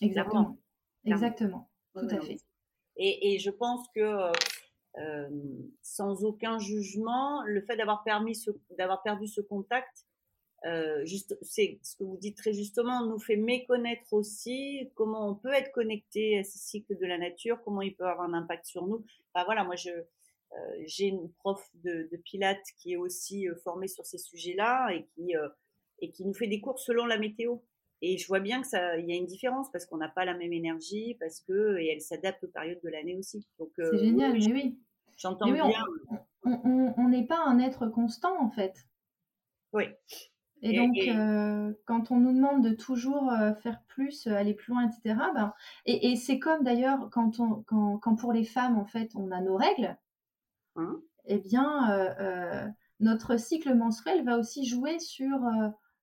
Exactement. 0.01 0.57
Exactement. 1.03 1.67
Tout 1.95 2.07
à 2.11 2.21
fait. 2.21 2.37
Et, 2.95 3.39
je 3.39 3.49
pense 3.49 3.87
que 3.95 4.31
euh, 4.99 5.29
sans 5.81 6.23
aucun 6.23 6.59
jugement, 6.59 7.41
le 7.43 7.61
fait 7.61 7.75
d'avoir 7.75 8.03
permis 8.03 8.37
d'avoir 8.77 9.01
perdu 9.01 9.25
ce 9.27 9.41
contact 9.41 10.05
euh, 10.65 11.03
juste, 11.05 11.35
c'est 11.41 11.79
ce 11.81 11.95
que 11.95 12.03
vous 12.03 12.17
dites 12.17 12.37
très 12.37 12.53
justement, 12.53 13.03
nous 13.03 13.17
fait 13.17 13.35
méconnaître 13.35 14.13
aussi 14.13 14.91
comment 14.93 15.27
on 15.27 15.33
peut 15.33 15.53
être 15.53 15.71
connecté 15.71 16.37
à 16.37 16.43
ces 16.43 16.59
cycles 16.59 16.97
de 16.99 17.05
la 17.07 17.17
nature, 17.17 17.59
comment 17.63 17.81
il 17.81 17.95
peut 17.95 18.05
avoir 18.05 18.29
un 18.29 18.33
impact 18.33 18.67
sur 18.67 18.85
nous. 18.85 19.03
Enfin, 19.33 19.43
voilà, 19.45 19.63
moi 19.63 19.75
je 19.75 19.89
j'ai 20.85 21.07
une 21.07 21.31
prof 21.33 21.69
de, 21.83 22.07
de, 22.11 22.17
Pilates 22.17 22.65
qui 22.77 22.93
est 22.93 22.97
aussi 22.97 23.47
euh, 23.47 23.55
formée 23.63 23.87
sur 23.87 24.05
ces 24.05 24.17
sujets-là 24.17 24.89
et 24.93 25.05
qui 25.13 25.35
euh, 25.35 25.47
et 25.99 26.11
qui 26.11 26.25
nous 26.25 26.33
fait 26.33 26.47
des 26.47 26.61
cours 26.61 26.79
selon 26.79 27.05
la 27.05 27.17
météo. 27.17 27.57
Et 28.01 28.17
je 28.17 28.27
vois 28.27 28.39
bien 28.39 28.61
que 28.61 28.67
ça, 28.67 28.97
il 28.97 29.07
y 29.07 29.13
a 29.13 29.15
une 29.15 29.27
différence 29.27 29.71
parce 29.71 29.85
qu'on 29.85 29.97
n'a 29.97 30.09
pas 30.09 30.25
la 30.25 30.33
même 30.33 30.53
énergie, 30.53 31.15
parce 31.19 31.39
que 31.41 31.77
et 31.77 31.87
elle 31.87 32.01
s'adapte 32.01 32.43
aux 32.43 32.47
périodes 32.47 32.81
de 32.83 32.89
l'année 32.89 33.15
aussi. 33.15 33.47
Donc 33.59 33.71
c'est 33.77 33.97
génial, 33.97 34.33
oui, 34.33 34.47
mais 34.47 34.53
oui. 34.53 34.79
J'entends 35.17 35.51
bien. 35.51 35.69
On 36.43 37.09
n'est 37.09 37.27
pas 37.27 37.43
un 37.45 37.59
être 37.59 37.87
constant 37.87 38.41
en 38.41 38.49
fait. 38.49 38.73
Oui. 39.73 39.85
Et, 40.63 40.77
donc, 40.77 40.95
euh, 40.95 41.73
quand 41.85 42.11
on 42.11 42.17
nous 42.17 42.33
demande 42.33 42.63
de 42.63 42.75
toujours 42.75 43.31
euh, 43.31 43.53
faire 43.55 43.81
plus, 43.87 44.27
euh, 44.27 44.35
aller 44.35 44.53
plus 44.53 44.73
loin, 44.73 44.87
etc., 44.87 45.15
ben, 45.33 45.53
et, 45.85 46.11
et 46.11 46.15
c'est 46.15 46.37
comme 46.37 46.63
d'ailleurs 46.63 47.09
quand, 47.11 47.39
on, 47.39 47.63
quand, 47.63 47.97
quand 47.97 48.15
pour 48.15 48.31
les 48.31 48.43
femmes, 48.43 48.77
en 48.77 48.85
fait, 48.85 49.11
on 49.15 49.31
a 49.31 49.41
nos 49.41 49.57
règles, 49.57 49.97
hein? 50.75 51.01
Eh 51.25 51.37
bien, 51.37 52.73
notre 52.99 53.37
cycle 53.37 53.73
menstruel 53.75 54.25
va 54.25 54.37
aussi 54.37 54.65
jouer 54.65 54.99
sur, 54.99 55.39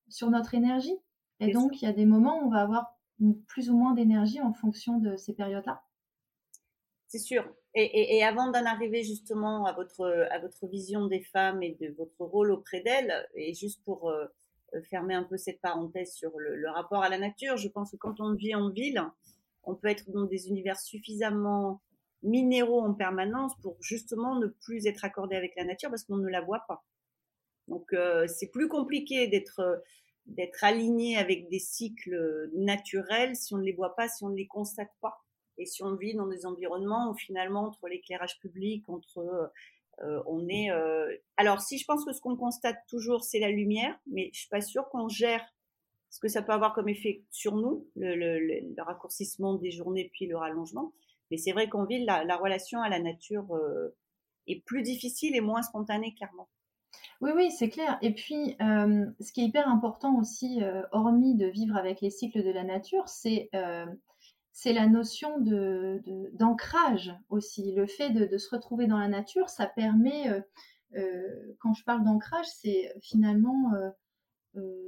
sur 0.09 0.31
notre 0.31 0.55
énergie. 0.55 0.97
Et 1.41 1.53
donc, 1.53 1.83
il 1.83 1.85
y 1.85 1.89
a 1.89 1.93
des 1.93 2.07
moments 2.07 2.41
où 2.41 2.47
on 2.47 2.51
va 2.51 2.63
avoir 2.63 2.99
plus 3.47 3.71
ou 3.71 3.77
moins 3.77 3.95
d'énergie 3.95 4.41
en 4.41 4.53
fonction 4.53 4.99
de 4.99 5.17
ces 5.17 5.35
périodes-là. 5.35 5.83
C'est 7.09 7.19
sûr. 7.19 7.45
Et, 7.75 7.85
et, 7.85 8.17
et 8.17 8.25
avant 8.25 8.51
d'en 8.51 8.65
arriver 8.65 9.03
justement 9.03 9.65
à 9.65 9.73
votre, 9.73 10.05
à 10.31 10.39
votre 10.39 10.67
vision 10.67 11.07
des 11.07 11.23
femmes 11.23 11.63
et 11.63 11.77
de 11.81 11.95
votre 11.97 12.21
rôle 12.21 12.51
auprès 12.51 12.81
d'elles, 12.81 13.29
et 13.35 13.55
juste 13.55 13.83
pour 13.85 14.11
euh, 14.11 14.27
fermer 14.91 15.15
un 15.15 15.25
peu 15.25 15.37
cette 15.37 15.61
parenthèse 15.61 16.13
sur 16.13 16.39
le, 16.39 16.57
le, 16.57 16.71
rapport 16.71 17.03
à 17.03 17.09
la 17.09 17.19
nature. 17.19 17.57
Je 17.57 17.69
pense 17.69 17.93
que 17.93 17.97
quand 17.97 18.21
on 18.21 18.35
vit 18.35 18.55
en 18.55 18.71
ville, 18.71 19.03
on 19.65 19.75
peut 19.75 19.89
être 19.89 20.11
dans 20.11 20.25
des 20.25 20.49
univers 20.49 20.79
suffisamment 20.79 21.81
minéraux 22.23 22.81
en 22.81 22.95
permanence 22.95 23.53
pour 23.63 23.77
justement 23.81 24.39
ne 24.39 24.47
plus 24.47 24.87
être 24.87 25.05
accordé 25.05 25.37
avec 25.37 25.55
la 25.57 25.65
nature 25.65 25.91
parce 25.91 26.05
qu'on 26.05 26.17
ne 26.17 26.29
la 26.29 26.41
voit 26.41 26.65
pas. 26.67 26.85
Donc 27.69 27.93
euh, 27.93 28.27
c'est 28.27 28.51
plus 28.51 28.69
compliqué 28.69 29.29
d'être 29.29 29.83
d'être 30.27 30.63
aligné 30.63 31.17
avec 31.17 31.49
des 31.49 31.59
cycles 31.59 32.51
naturels 32.53 33.35
si 33.35 33.55
on 33.55 33.59
ne 33.59 33.65
les 33.65 33.73
voit 33.73 33.97
pas, 33.97 34.09
si 34.09 34.25
on 34.25 34.29
ne 34.29 34.37
les 34.37 34.47
constate 34.47 34.91
pas. 35.01 35.25
Et 35.57 35.67
si 35.67 35.83
on 35.83 35.97
vit 35.97 36.15
dans 36.15 36.27
des 36.27 36.47
environnements 36.47 37.11
où 37.11 37.15
finalement 37.15 37.65
entre 37.65 37.89
l'éclairage 37.89 38.39
public, 38.39 38.89
entre 38.89 39.51
euh, 40.03 40.23
on 40.27 40.49
est. 40.49 40.71
Euh... 40.71 41.13
Alors, 41.37 41.61
si 41.61 41.79
je 41.79 41.85
pense 41.85 42.05
que 42.05 42.13
ce 42.13 42.21
qu'on 42.21 42.37
constate 42.37 42.79
toujours, 42.89 43.25
c'est 43.25 43.41
la 43.41 43.51
lumière, 43.51 43.99
mais 44.07 44.31
je 44.33 44.41
suis 44.41 44.49
pas 44.49 44.61
sûre 44.61 44.89
qu'on 44.91 45.09
gère 45.09 45.45
ce 46.11 46.21
que 46.21 46.29
ça 46.29 46.43
peut 46.43 46.53
avoir 46.53 46.73
comme 46.75 46.89
effet 46.89 47.23
sur 47.31 47.57
nous, 47.57 47.87
le, 47.97 48.15
le, 48.15 48.39
le 48.39 48.83
raccourcissement 48.83 49.55
des 49.55 49.71
journées 49.71 50.11
puis 50.13 50.27
le 50.27 50.37
rallongement. 50.37 50.93
Mais 51.31 51.37
c'est 51.37 51.53
vrai 51.53 51.69
qu'en 51.69 51.85
ville, 51.85 52.05
la, 52.05 52.25
la, 52.25 52.37
relation 52.37 52.81
à 52.81 52.89
la 52.89 53.01
nature 53.01 53.55
euh, 53.55 53.95
est 54.47 54.65
plus 54.65 54.83
difficile 54.83 55.37
et 55.37 55.41
moins 55.41 55.63
spontanée, 55.63 56.15
clairement. 56.15 56.49
Oui, 57.21 57.31
oui, 57.35 57.51
c'est 57.51 57.69
clair. 57.69 57.99
Et 58.01 58.15
puis, 58.15 58.57
euh, 58.63 59.07
ce 59.21 59.33
qui 59.33 59.43
est 59.43 59.47
hyper 59.47 59.69
important 59.69 60.19
aussi, 60.19 60.63
euh, 60.63 60.83
hormis 60.93 61.35
de 61.37 61.47
vivre 61.47 61.77
avec 61.77 62.01
les 62.01 62.11
cycles 62.11 62.43
de 62.43 62.51
la 62.51 62.65
nature, 62.65 63.09
c'est 63.09 63.51
c'est 64.53 64.73
la 64.73 64.89
notion 64.89 65.39
de, 65.39 66.03
d'ancrage 66.33 67.15
aussi. 67.29 67.73
Le 67.77 67.87
fait 67.87 68.11
de, 68.11 68.39
se 68.39 68.51
retrouver 68.53 68.89
dans 68.89 68.99
la 68.99 69.07
nature, 69.07 69.49
ça 69.51 69.67
permet, 69.67 70.25
quand 71.61 71.75
je 71.75 71.85
parle 71.85 72.03
d'ancrage, 72.03 72.47
c'est 72.47 72.93
finalement 73.01 73.73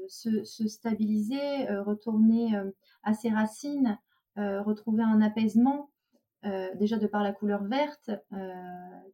se, 0.08 0.42
stabiliser, 0.44 1.68
retourner 1.86 2.60
à 3.04 3.14
ses 3.14 3.30
racines, 3.30 3.96
retrouver 4.34 5.04
un 5.04 5.20
apaisement, 5.20 5.90
déjà 6.74 6.96
de 6.96 7.06
par 7.06 7.22
la 7.22 7.32
couleur 7.32 7.62
verte 7.64 8.10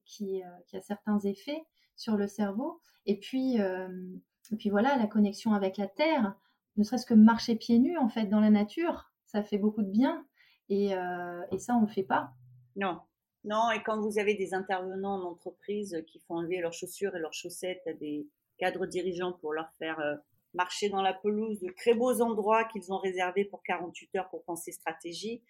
qui, 0.04 0.42
qui, 0.66 0.76
a 0.76 0.80
certains 0.80 1.18
effets 1.21 1.64
sur 1.97 2.16
le 2.16 2.28
cerveau, 2.28 2.80
et 3.04 3.18
puis, 3.18 3.56
et 3.56 4.56
puis 4.56 4.71
voilà, 4.71 4.97
la 4.97 5.06
connexion 5.06 5.52
avec 5.52 5.76
la 5.76 5.88
terre, 5.88 6.37
ne 6.76 6.85
serait-ce 6.85 7.06
que 7.06 7.14
marcher 7.14 7.56
pieds 7.56 7.78
nus 7.78 7.99
en 7.99 8.09
fait 8.09 8.26
dans 8.26 8.40
la 8.40 8.50
nature, 8.50 9.11
ça 9.26 9.42
fait 9.42 9.59
beaucoup 9.59 9.83
de 9.83 9.90
bien. 9.90 10.26
Et, 10.68 10.95
euh, 10.95 11.59
ça, 11.59 11.75
on 11.75 11.83
ne 11.83 11.87
le 11.87 11.92
fait 11.92 12.02
pas. 12.02 12.33
Non. 12.75 13.00
Non, 13.45 13.71
et 13.71 13.83
quand 13.83 14.00
vous 14.00 14.18
avez 14.18 14.35
des 14.35 14.54
intervenants 14.54 15.23
en 15.23 15.30
entreprise 15.30 16.02
qui 16.09 16.18
font 16.21 16.37
enlever 16.37 16.61
leurs 16.61 16.73
chaussures 16.73 17.14
et 17.14 17.21
leurs 17.21 17.33
chaussettes 17.33 17.83
à 17.87 17.92
des 17.92 18.26
cadres 18.59 18.87
dirigeants 18.87 19.33
pour 19.33 19.52
leur 19.52 19.71
faire 19.78 20.00
euh, 20.00 20.16
marcher 20.54 20.88
dans 20.88 21.02
la 21.02 21.14
pelouse 21.14 21.61
de 21.61 21.73
très 21.76 21.95
beaux 21.95 22.21
endroits 22.21 22.64
qu'ils 22.64 22.92
ont 22.92 22.99
réservés 22.99 23.45
pour 23.45 23.62
48 23.62 24.16
heures 24.16 24.28
pour 24.30 24.42
penser 24.42 24.73
stratégie, 24.73 25.42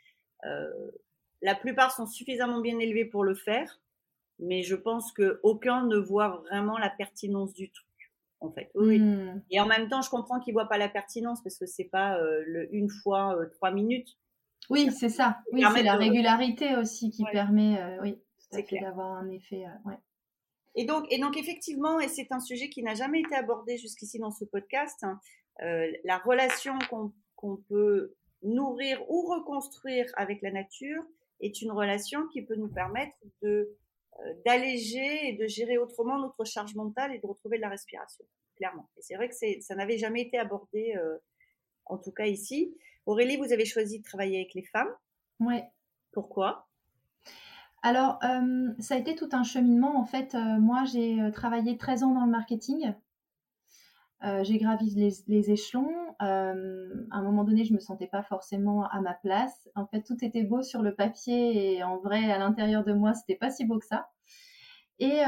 euh, 0.45 0.91
la 1.43 1.55
plupart 1.55 1.93
sont 1.93 2.07
suffisamment 2.07 2.61
bien 2.61 2.79
élevés 2.79 3.05
pour 3.05 3.25
le 3.25 3.35
faire, 3.35 3.81
mais 4.39 4.63
je 4.63 4.75
pense 4.75 5.13
que 5.13 5.41
aucun 5.43 5.85
ne 5.85 5.97
voit 5.97 6.43
vraiment 6.49 6.79
la 6.79 6.91
pertinence 6.91 7.55
du 7.55 7.71
truc. 7.71 7.87
En 8.41 8.51
fait, 8.53 8.71
oui. 8.75 8.99
Hmm. 8.99 9.43
Et 9.51 9.61
en 9.61 9.67
même 9.67 9.89
temps, 9.89 10.03
je 10.03 10.11
comprends 10.11 10.39
qu'ils 10.41 10.53
voient 10.53 10.69
pas 10.69 10.79
la 10.79 10.91
pertinence 10.91 11.43
parce 11.43 11.59
que 11.59 11.67
c'est 11.67 11.85
pas 11.85 12.19
euh, 12.19 12.43
le 12.47 12.75
une 12.75 12.91
fois 12.91 13.35
euh, 13.37 13.47
trois 13.47 13.71
minutes. 13.71 14.19
Oui, 14.69 14.91
c'est 14.91 15.09
ça. 15.09 15.39
Oui, 15.53 15.65
c'est 15.75 15.83
la 15.83 15.97
régularité 15.97 16.77
aussi 16.77 17.11
qui 17.11 17.25
permet, 17.33 17.81
euh, 17.81 18.03
oui, 18.03 18.19
d'avoir 18.81 19.13
un 19.13 19.31
effet. 19.31 19.65
Ouais. 19.85 19.99
Et 20.77 20.85
donc, 20.85 21.07
et 21.11 21.19
donc 21.19 21.37
effectivement, 21.39 21.99
et 22.01 22.09
c'est 22.09 22.31
un 22.31 22.41
sujet 22.41 22.69
qui 22.69 22.83
n'a 22.83 22.95
jamais 22.95 23.21
été 23.21 23.35
abordé 23.35 23.79
jusqu'ici 23.79 24.19
dans 24.19 24.31
ce 24.31 24.45
podcast, 24.45 25.03
hein, 25.03 25.19
euh, 25.63 25.91
la 26.05 26.19
relation 26.19 26.79
qu'on 26.91 27.57
peut 27.69 28.15
nourrir 28.43 29.01
ou 29.11 29.23
reconstruire 29.23 30.07
avec 30.17 30.43
la 30.43 30.51
nature 30.51 31.03
est 31.41 31.63
une 31.63 31.73
relation 31.73 32.27
qui 32.29 32.43
peut 32.43 32.57
nous 32.57 32.69
permettre 32.69 33.17
de 33.43 33.77
euh, 34.21 34.35
d'alléger 34.47 35.29
et 35.29 35.33
de 35.35 35.47
gérer 35.47 35.77
autrement 35.77 36.19
notre 36.19 36.45
charge 36.45 36.75
mentale 36.75 37.15
et 37.15 37.19
de 37.19 37.27
retrouver 37.27 37.59
de 37.59 37.63
la 37.63 37.69
respiration, 37.69 38.25
clairement. 38.57 38.89
Et 38.97 39.03
c'est 39.03 39.15
vrai 39.15 39.29
que 39.29 39.35
ça 39.35 39.75
n'avait 39.75 39.99
jamais 39.99 40.23
été 40.23 40.39
abordé, 40.39 40.95
euh, 40.97 41.19
en 41.85 41.99
tout 41.99 42.13
cas 42.13 42.27
ici. 42.27 42.75
Aurélie, 43.05 43.37
vous 43.37 43.53
avez 43.53 43.67
choisi 43.67 43.99
de 43.99 44.05
travailler 44.05 44.39
avec 44.39 44.55
les 44.55 44.63
femmes. 44.63 44.89
Oui. 45.41 45.61
Pourquoi? 46.13 46.67
Alors, 47.83 48.19
euh, 48.25 48.73
ça 48.79 48.95
a 48.95 48.99
été 48.99 49.15
tout 49.15 49.29
un 49.33 49.45
cheminement. 49.45 49.99
En 49.99 50.07
fait, 50.07 50.35
euh, 50.35 50.59
moi, 50.59 50.85
j'ai 50.85 51.19
travaillé 51.33 51.77
13 51.77 52.03
ans 52.03 52.15
dans 52.15 52.25
le 52.25 52.31
marketing. 52.31 52.95
J'ai 54.43 54.59
gravi 54.59 54.91
les, 54.95 55.51
échelons. 55.51 55.91
à 56.19 56.53
un 56.53 57.23
moment 57.23 57.45
donné, 57.45 57.65
je 57.65 57.73
me 57.73 57.79
sentais 57.79 58.07
pas 58.07 58.23
forcément 58.23 58.85
à 58.89 59.01
ma 59.01 59.15
place. 59.15 59.69
En 59.75 59.87
fait, 59.87 60.03
tout 60.03 60.17
était 60.25 60.43
beau 60.43 60.63
sur 60.63 60.83
le 60.83 60.95
papier 60.95 61.75
et 61.75 61.83
en 61.83 61.99
vrai, 61.99 62.31
à 62.33 62.39
l'intérieur 62.39 62.85
de 62.85 62.93
moi, 62.93 63.15
c'était 63.15 63.39
pas 63.39 63.51
si 63.51 63.65
beau 63.65 63.79
que 63.79 63.87
ça. 63.87 64.09
Et, 64.99 65.21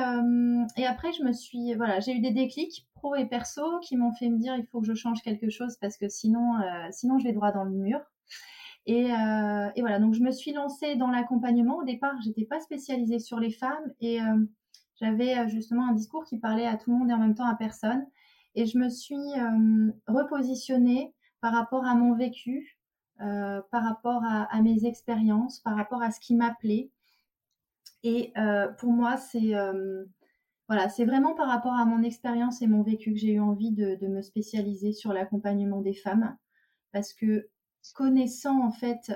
et 0.77 0.87
après, 0.87 1.13
je 1.13 1.23
me 1.23 1.33
suis, 1.33 1.75
voilà, 1.75 2.01
j'ai 2.01 2.13
eu 2.13 2.21
des 2.21 2.33
déclics 2.33 2.89
pro 2.99 3.15
et 3.15 3.27
perso 3.27 3.79
qui 3.81 3.97
m'ont 3.97 4.13
fait 4.13 4.29
me 4.29 4.39
dire 4.39 4.55
il 4.57 4.67
faut 4.67 4.81
que 4.81 4.87
je 4.87 4.95
change 4.95 5.23
quelque 5.23 5.51
chose 5.51 5.77
parce 5.81 5.97
que 5.97 6.09
sinon, 6.09 6.57
euh, 6.57 6.89
sinon 6.91 7.19
je 7.19 7.25
vais 7.25 7.33
droit 7.33 7.53
dans 7.53 7.65
le 7.65 7.71
mur. 7.71 8.01
Et, 8.87 9.13
euh, 9.13 9.69
et, 9.77 9.81
voilà, 9.83 9.99
donc 9.99 10.15
je 10.15 10.23
me 10.23 10.31
suis 10.31 10.53
lancée 10.53 10.97
dans 10.97 11.11
l'accompagnement. 11.11 11.77
Au 11.79 11.85
départ, 11.85 12.15
j'étais 12.23 12.47
pas 12.47 12.61
spécialisée 12.61 13.19
sur 13.19 13.39
les 13.39 13.51
femmes 13.51 13.93
et 14.01 14.21
euh, 14.23 14.47
j'avais 15.01 15.49
justement 15.49 15.89
un 15.89 15.93
discours 15.93 16.25
qui 16.25 16.39
parlait 16.39 16.67
à 16.67 16.77
tout 16.77 16.91
le 16.91 16.97
monde 16.97 17.11
et 17.11 17.15
en 17.15 17.19
même 17.19 17.35
temps 17.35 17.49
à 17.49 17.55
personne. 17.55 18.07
Et 18.59 18.67
je 18.67 18.77
me 18.77 18.89
suis 18.89 19.15
repositionnée 20.09 21.15
par 21.41 21.53
rapport 21.53 21.85
à 21.85 21.95
mon 21.95 22.17
vécu, 22.17 22.77
par 23.17 23.85
rapport 23.85 24.21
à, 24.25 24.61
mes 24.63 24.85
expériences, 24.85 25.61
par 25.61 25.77
rapport 25.77 26.03
à 26.03 26.11
ce 26.11 26.19
qui 26.19 26.35
m'appelait. 26.35 26.91
Et 28.03 28.33
pour 28.79 28.91
moi, 28.91 29.17
c'est 29.17 29.53
voilà, 30.67 30.89
c'est 30.89 31.05
vraiment 31.05 31.37
par 31.37 31.47
rapport 31.47 31.75
à 31.75 31.85
mon 31.85 32.03
expérience 32.03 32.61
et 32.61 32.67
mon 32.67 32.83
vécu 32.83 33.13
que 33.13 33.19
j'ai 33.21 33.35
eu 33.35 33.41
envie 33.41 33.71
de, 33.71 34.09
me 34.09 34.23
spécialiser 34.23 34.93
sur 34.93 35.13
l'accompagnement 35.13 35.81
des 35.81 35.95
femmes, 35.95 36.37
parce 36.91 37.13
que 37.13 37.49
connaissant 37.95 38.61
en 38.67 38.73
fait 38.73 39.13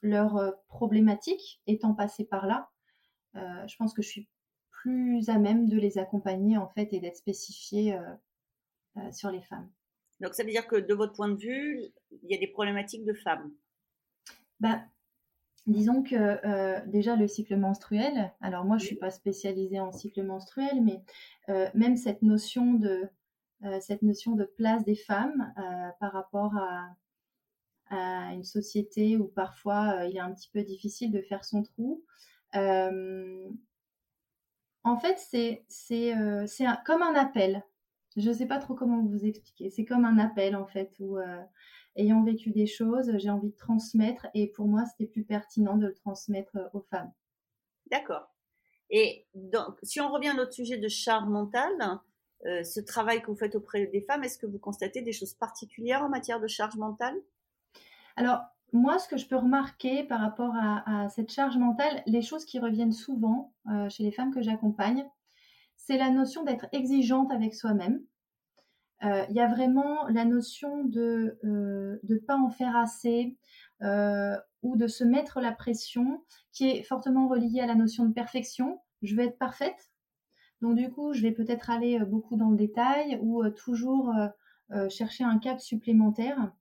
leurs 0.00 0.54
problématiques, 0.68 1.60
étant 1.66 1.94
passée 1.94 2.24
par 2.24 2.46
là, 2.46 2.68
je 3.34 3.74
pense 3.78 3.92
que 3.94 4.02
je 4.02 4.08
suis 4.08 4.28
plus 4.82 5.28
à 5.28 5.38
même 5.38 5.68
de 5.68 5.78
les 5.78 5.98
accompagner 5.98 6.56
en 6.56 6.68
fait 6.68 6.92
et 6.92 7.00
d'être 7.00 7.16
spécifiée 7.16 7.94
euh, 7.94 9.12
sur 9.12 9.30
les 9.30 9.42
femmes. 9.42 9.70
Donc 10.20 10.34
ça 10.34 10.44
veut 10.44 10.50
dire 10.50 10.66
que 10.66 10.76
de 10.76 10.94
votre 10.94 11.14
point 11.14 11.28
de 11.28 11.38
vue, 11.38 11.80
il 12.10 12.30
y 12.30 12.34
a 12.34 12.38
des 12.38 12.46
problématiques 12.46 13.04
de 13.04 13.14
femmes. 13.14 13.50
Bah, 14.58 14.82
Disons 15.66 16.02
que 16.02 16.16
euh, 16.16 16.80
déjà 16.86 17.16
le 17.16 17.28
cycle 17.28 17.56
menstruel, 17.56 18.32
alors 18.40 18.64
moi 18.64 18.78
je 18.78 18.86
suis 18.86 18.96
pas 18.96 19.10
spécialisée 19.10 19.78
en 19.78 19.92
cycle 19.92 20.22
menstruel, 20.22 20.82
mais 20.82 21.02
euh, 21.48 21.68
même 21.74 21.96
cette 21.96 22.22
notion 22.22 22.74
de 22.74 23.08
euh, 23.64 23.78
cette 23.80 24.00
notion 24.02 24.34
de 24.36 24.44
place 24.44 24.84
des 24.84 24.96
femmes 24.96 25.52
par 26.00 26.12
rapport 26.12 26.56
à, 26.56 26.96
à, 27.90 28.32
une 28.32 28.44
société 28.44 29.18
où 29.18 29.28
parfois 29.28 30.06
il 30.06 30.16
est 30.16 30.20
un 30.20 30.32
petit 30.32 30.48
peu 30.50 30.62
difficile 30.62 31.12
de 31.12 31.20
faire 31.20 31.44
son 31.44 31.62
trou. 31.62 32.02
En 34.84 34.98
fait, 34.98 35.18
c'est 35.18 35.64
c'est 35.68 36.14
c'est 36.46 36.66
comme 36.84 37.02
un 37.02 37.14
appel. 37.14 37.64
Je 38.16 38.32
sais 38.32 38.46
pas 38.46 38.58
trop 38.58 38.74
comment 38.74 39.02
vous 39.02 39.24
expliquer. 39.24 39.70
C'est 39.70 39.84
comme 39.84 40.04
un 40.04 40.18
appel 40.18 40.56
en 40.56 40.66
fait 40.66 40.92
où 41.00 41.18
ayant 41.96 42.22
vécu 42.22 42.50
des 42.50 42.66
choses, 42.66 43.16
j'ai 43.18 43.30
envie 43.30 43.50
de 43.50 43.56
transmettre 43.56 44.26
et 44.34 44.48
pour 44.48 44.66
moi, 44.66 44.84
c'était 44.86 45.10
plus 45.10 45.24
pertinent 45.24 45.76
de 45.76 45.86
le 45.86 45.94
transmettre 45.94 46.56
euh, 46.56 46.68
aux 46.72 46.80
femmes. 46.90 47.12
D'accord. 47.90 48.28
Et 48.90 49.26
donc, 49.34 49.78
si 49.82 50.00
on 50.00 50.10
revient 50.10 50.28
à 50.28 50.34
notre 50.34 50.52
sujet 50.52 50.78
de 50.78 50.88
charge 50.88 51.28
mentale, 51.28 52.00
euh, 52.46 52.64
ce 52.64 52.80
travail 52.80 53.22
que 53.22 53.26
vous 53.26 53.36
faites 53.36 53.54
auprès 53.54 53.86
des 53.86 54.00
femmes, 54.00 54.24
est-ce 54.24 54.38
que 54.38 54.46
vous 54.46 54.58
constatez 54.58 55.02
des 55.02 55.12
choses 55.12 55.34
particulières 55.34 56.02
en 56.02 56.08
matière 56.08 56.40
de 56.40 56.48
charge 56.48 56.76
mentale? 56.76 57.14
Alors, 58.16 58.40
moi, 58.72 58.98
ce 58.98 59.08
que 59.08 59.16
je 59.16 59.26
peux 59.26 59.36
remarquer 59.36 60.04
par 60.04 60.20
rapport 60.20 60.54
à, 60.56 61.08
cette 61.08 61.30
charge 61.30 61.56
mentale, 61.56 62.02
les 62.06 62.22
choses 62.22 62.44
qui 62.44 62.58
reviennent 62.58 62.92
souvent 62.92 63.52
euh, 63.68 63.88
chez 63.88 64.02
les 64.02 64.12
femmes 64.12 64.32
que 64.32 64.42
j'accompagne, 64.42 65.04
c'est 65.76 65.98
la 65.98 66.10
notion 66.10 66.44
d'être 66.44 66.66
exigeante 66.72 67.32
avec 67.32 67.54
soi-même. 67.54 68.02
il 69.02 69.34
y 69.34 69.40
a 69.40 69.48
vraiment 69.48 70.06
la 70.08 70.24
notion 70.24 70.84
de 70.84 71.38
ne 71.42 72.18
pas 72.18 72.36
en 72.36 72.50
faire 72.50 72.76
assez 72.76 73.36
ou 73.80 74.76
de 74.76 74.86
se 74.86 75.04
mettre 75.04 75.40
la 75.40 75.52
pression 75.52 76.22
qui 76.52 76.68
est 76.68 76.82
fortement 76.82 77.28
reliée 77.28 77.60
à 77.60 77.66
la 77.66 77.74
notion 77.74 78.04
de 78.04 78.12
perfection. 78.12 78.80
Je 79.02 79.16
vais 79.16 79.26
être 79.26 79.38
parfaite. 79.38 79.90
Donc 80.60 80.76
du 80.76 80.90
coup, 80.90 81.14
je 81.14 81.22
vais 81.22 81.32
peut-être 81.32 81.70
aller 81.70 81.98
beaucoup 82.00 82.36
dans 82.36 82.50
le 82.50 82.56
détail 82.58 83.18
ou 83.22 83.48
toujours 83.48 84.12
chercher 84.90 85.24
un 85.24 85.38
cap 85.38 85.60
supplémentaire. 85.60 86.52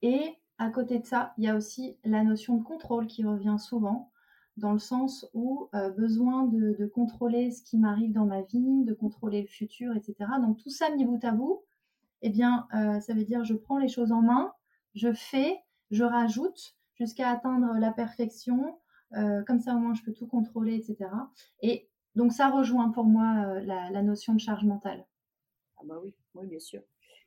Et 0.00 0.38
à 0.58 0.70
côté 0.70 0.98
de 0.98 1.04
ça, 1.04 1.34
il 1.38 1.44
y 1.44 1.48
a 1.48 1.56
aussi 1.56 1.96
la 2.04 2.22
notion 2.24 2.56
de 2.56 2.64
contrôle 2.64 3.06
qui 3.06 3.24
revient 3.24 3.56
souvent, 3.58 4.10
dans 4.56 4.72
le 4.72 4.78
sens 4.78 5.28
où 5.34 5.68
euh, 5.74 5.90
besoin 5.90 6.44
de, 6.44 6.86
contrôler 6.86 7.50
ce 7.50 7.62
qui 7.62 7.76
m'arrive 7.76 8.12
dans 8.12 8.24
ma 8.24 8.42
vie, 8.42 8.84
de 8.84 8.94
contrôler 8.94 9.42
le 9.42 9.48
futur, 9.48 9.94
etc. 9.94 10.16
Donc 10.40 10.58
tout 10.58 10.70
ça 10.70 10.88
mis 10.90 11.04
bout 11.04 11.22
à 11.24 11.32
bout, 11.32 11.62
eh 12.22 12.30
bien, 12.30 12.66
euh, 12.74 13.00
ça 13.00 13.12
veut 13.12 13.24
dire 13.24 13.44
je 13.44 13.54
prends 13.54 13.78
les 13.78 13.88
choses 13.88 14.12
en 14.12 14.22
main, 14.22 14.52
je 14.94 15.12
fais, 15.12 15.58
je 15.90 16.04
rajoute 16.04 16.74
jusqu'à 16.94 17.30
atteindre 17.30 17.74
la 17.78 17.92
perfection. 17.92 18.78
Euh, 19.12 19.42
comme 19.44 19.60
ça, 19.60 19.74
au 19.74 19.78
moins, 19.78 19.94
je 19.94 20.02
peux 20.02 20.12
tout 20.12 20.26
contrôler, 20.26 20.74
etc. 20.74 21.10
Et 21.60 21.88
donc 22.14 22.32
ça 22.32 22.48
rejoint 22.48 22.90
pour 22.90 23.04
moi 23.04 23.60
la, 23.60 23.90
la 23.90 24.02
notion 24.02 24.32
de 24.32 24.40
charge 24.40 24.64
mentale. 24.64 25.06
Ah 25.76 25.82
bah 25.84 25.96
oui, 26.02 26.14
oui, 26.34 26.46
bien 26.46 26.58
sûr. 26.58 26.80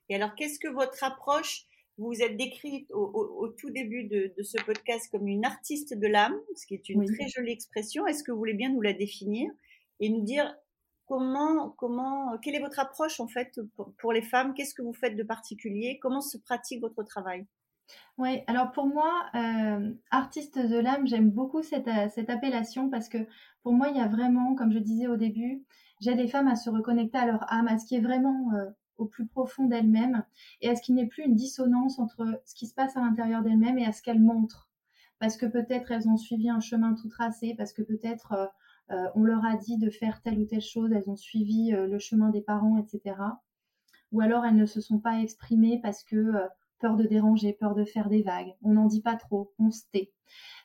Et 0.09 0.15
alors, 0.15 0.33
qu'est-ce 0.33 0.59
que 0.59 0.67
votre 0.67 1.03
approche 1.03 1.67
vous 1.99 2.07
vous 2.07 2.21
êtes 2.21 2.37
décrite 2.37 2.89
au, 2.91 3.53
tout 3.59 3.69
début 3.71 4.05
de, 4.05 4.33
ce 4.41 4.57
podcast 4.63 5.09
comme 5.11 5.27
une 5.27 5.43
artiste 5.43 5.93
de 5.93 6.07
l'âme, 6.07 6.35
ce 6.55 6.65
qui 6.65 6.73
est 6.73 6.87
une 6.89 7.05
très 7.05 7.27
jolie 7.27 7.51
expression. 7.51 8.07
Est-ce 8.07 8.23
que 8.23 8.31
vous 8.31 8.37
voulez 8.37 8.53
bien 8.53 8.71
nous 8.71 8.81
la 8.81 8.93
définir 8.93 9.51
et 9.99 10.09
nous 10.09 10.21
dire 10.21 10.55
comment, 11.05 11.71
comment, 11.71 12.37
quelle 12.37 12.55
est 12.55 12.61
votre 12.61 12.79
approche 12.79 13.19
en 13.19 13.27
fait 13.27 13.59
pour, 13.97 14.13
les 14.13 14.21
femmes? 14.21 14.53
Qu'est-ce 14.53 14.73
que 14.73 14.81
vous 14.81 14.93
faites 14.93 15.17
de 15.17 15.23
particulier? 15.23 15.99
Comment 16.01 16.21
se 16.21 16.37
pratique 16.37 16.79
votre 16.79 17.03
travail? 17.03 17.45
Oui, 18.17 18.43
alors 18.47 18.71
pour 18.71 18.85
moi, 18.85 19.25
euh, 19.35 19.91
artiste 20.09 20.57
de 20.57 20.79
l'âme, 20.79 21.05
j'aime 21.05 21.29
beaucoup 21.29 21.63
cette, 21.63 21.89
appellation 22.29 22.89
parce 22.89 23.09
que 23.09 23.17
pour 23.61 23.73
moi, 23.73 23.89
il 23.89 23.97
y 23.97 24.01
a 24.01 24.07
vraiment, 24.07 24.55
comme 24.55 24.71
je 24.71 24.79
disais 24.79 25.07
au 25.07 25.17
début, 25.17 25.65
j'aide 25.99 26.17
les 26.17 26.29
femmes 26.29 26.47
à 26.47 26.55
se 26.55 26.69
reconnecter 26.69 27.17
à 27.17 27.25
leur 27.25 27.51
âme, 27.51 27.67
à 27.67 27.77
ce 27.77 27.85
qui 27.85 27.95
est 27.95 28.01
vraiment 28.01 28.53
euh, 28.53 28.69
au 28.99 29.05
plus 29.05 29.25
profond 29.25 29.65
d'elle-même 29.65 30.23
et 30.61 30.69
à 30.69 30.75
ce 30.75 30.81
qu'il 30.81 30.95
n'y 30.95 31.01
ait 31.01 31.07
plus 31.07 31.23
une 31.23 31.35
dissonance 31.35 31.99
entre 31.99 32.41
ce 32.45 32.53
qui 32.53 32.67
se 32.67 32.73
passe 32.73 32.95
à 32.97 33.01
l'intérieur 33.01 33.41
d'elle-même 33.41 33.79
et 33.79 33.85
à 33.85 33.91
ce 33.91 34.01
qu'elle 34.01 34.19
montre. 34.19 34.69
Parce 35.19 35.35
que 35.35 35.45
peut-être 35.45 35.91
elles 35.91 36.07
ont 36.07 36.17
suivi 36.17 36.49
un 36.49 36.59
chemin 36.59 36.93
tout 36.93 37.09
tracé, 37.09 37.53
parce 37.57 37.73
que 37.73 37.81
peut-être 37.81 38.33
euh, 38.33 38.47
euh, 38.91 39.09
on 39.15 39.23
leur 39.23 39.45
a 39.45 39.55
dit 39.55 39.77
de 39.77 39.89
faire 39.89 40.21
telle 40.21 40.39
ou 40.39 40.45
telle 40.45 40.61
chose, 40.61 40.91
elles 40.91 41.09
ont 41.09 41.17
suivi 41.17 41.73
euh, 41.73 41.87
le 41.87 41.99
chemin 41.99 42.29
des 42.29 42.41
parents, 42.41 42.77
etc. 42.77 43.15
Ou 44.11 44.21
alors 44.21 44.45
elles 44.45 44.55
ne 44.55 44.65
se 44.65 44.81
sont 44.81 44.99
pas 44.99 45.19
exprimées 45.19 45.79
parce 45.81 46.03
que 46.03 46.33
peur 46.79 46.95
de 46.95 47.05
déranger, 47.05 47.53
peur 47.53 47.75
de 47.75 47.83
faire 47.83 48.09
des 48.09 48.23
vagues. 48.23 48.55
On 48.63 48.73
n'en 48.73 48.85
dit 48.85 49.01
pas 49.01 49.15
trop, 49.15 49.53
on 49.59 49.69
se 49.69 49.83
tait. 49.91 50.11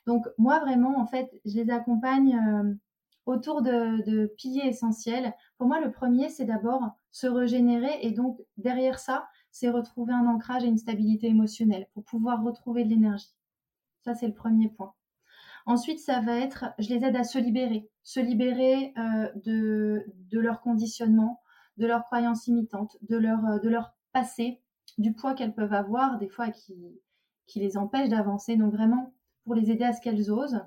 Donc 0.06 0.26
moi 0.38 0.60
vraiment, 0.60 0.98
en 0.98 1.06
fait, 1.06 1.28
je 1.44 1.56
les 1.56 1.70
accompagne 1.70 2.78
autour 3.26 3.60
de, 3.60 4.02
de 4.04 4.26
piliers 4.38 4.68
essentiels. 4.68 5.34
Pour 5.58 5.66
moi, 5.66 5.80
le 5.80 5.90
premier, 5.90 6.30
c'est 6.30 6.44
d'abord 6.46 6.96
se 7.14 7.28
régénérer 7.28 7.96
et 8.02 8.10
donc 8.10 8.42
derrière 8.56 8.98
ça, 8.98 9.28
c'est 9.52 9.70
retrouver 9.70 10.12
un 10.12 10.26
ancrage 10.26 10.64
et 10.64 10.66
une 10.66 10.78
stabilité 10.78 11.28
émotionnelle 11.28 11.86
pour 11.94 12.02
pouvoir 12.02 12.42
retrouver 12.42 12.82
de 12.82 12.88
l'énergie. 12.88 13.32
Ça, 14.04 14.16
c'est 14.16 14.26
le 14.26 14.34
premier 14.34 14.68
point. 14.68 14.92
Ensuite, 15.64 16.00
ça 16.00 16.20
va 16.20 16.36
être, 16.36 16.64
je 16.80 16.88
les 16.88 17.04
aide 17.04 17.14
à 17.14 17.22
se 17.22 17.38
libérer, 17.38 17.88
se 18.02 18.18
libérer 18.18 18.92
euh, 18.98 19.30
de, 19.36 20.04
de 20.28 20.40
leur 20.40 20.60
conditionnement, 20.60 21.40
de 21.76 21.86
leurs 21.86 22.04
croyances 22.04 22.48
imitantes, 22.48 22.96
de 23.02 23.16
leur, 23.16 23.46
euh, 23.46 23.58
de 23.60 23.68
leur 23.68 23.94
passé, 24.12 24.60
du 24.98 25.12
poids 25.12 25.34
qu'elles 25.34 25.54
peuvent 25.54 25.72
avoir, 25.72 26.18
des 26.18 26.28
fois 26.28 26.50
qui, 26.50 27.00
qui 27.46 27.60
les 27.60 27.76
empêche 27.76 28.08
d'avancer. 28.08 28.56
Donc 28.56 28.72
vraiment, 28.72 29.14
pour 29.44 29.54
les 29.54 29.70
aider 29.70 29.84
à 29.84 29.92
ce 29.92 30.00
qu'elles 30.00 30.32
osent, 30.32 30.64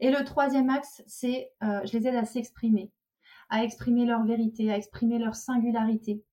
et 0.00 0.10
le 0.10 0.24
troisième 0.24 0.70
axe, 0.70 1.02
c'est 1.06 1.52
euh, 1.62 1.82
je 1.84 1.98
les 1.98 2.08
aide 2.08 2.16
à 2.16 2.24
s'exprimer, 2.24 2.90
à 3.50 3.64
exprimer 3.64 4.06
leur 4.06 4.24
vérité, 4.24 4.72
à 4.72 4.76
exprimer 4.76 5.18
leur 5.18 5.34
singularité. 5.34 6.24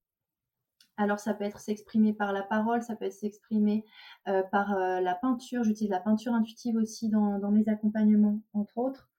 Alors 0.98 1.20
ça 1.20 1.34
peut 1.34 1.44
être 1.44 1.60
s'exprimer 1.60 2.14
par 2.14 2.34
la 2.34 2.42
parole, 2.42 2.82
ça 2.82 2.96
peut 2.96 3.06
être 3.06 3.14
s'exprimer 3.14 3.86
euh, 4.28 4.42
par 4.52 4.74
euh, 4.74 5.00
la 5.00 5.14
peinture. 5.14 5.64
J'utilise 5.64 5.92
la 5.92 6.00
peinture 6.00 6.34
intuitive 6.34 6.76
aussi 6.76 7.10
dans, 7.10 7.52
mes 7.52 7.70
accompagnements, 7.70 8.42
entre 8.54 8.78
autres. 8.78 9.10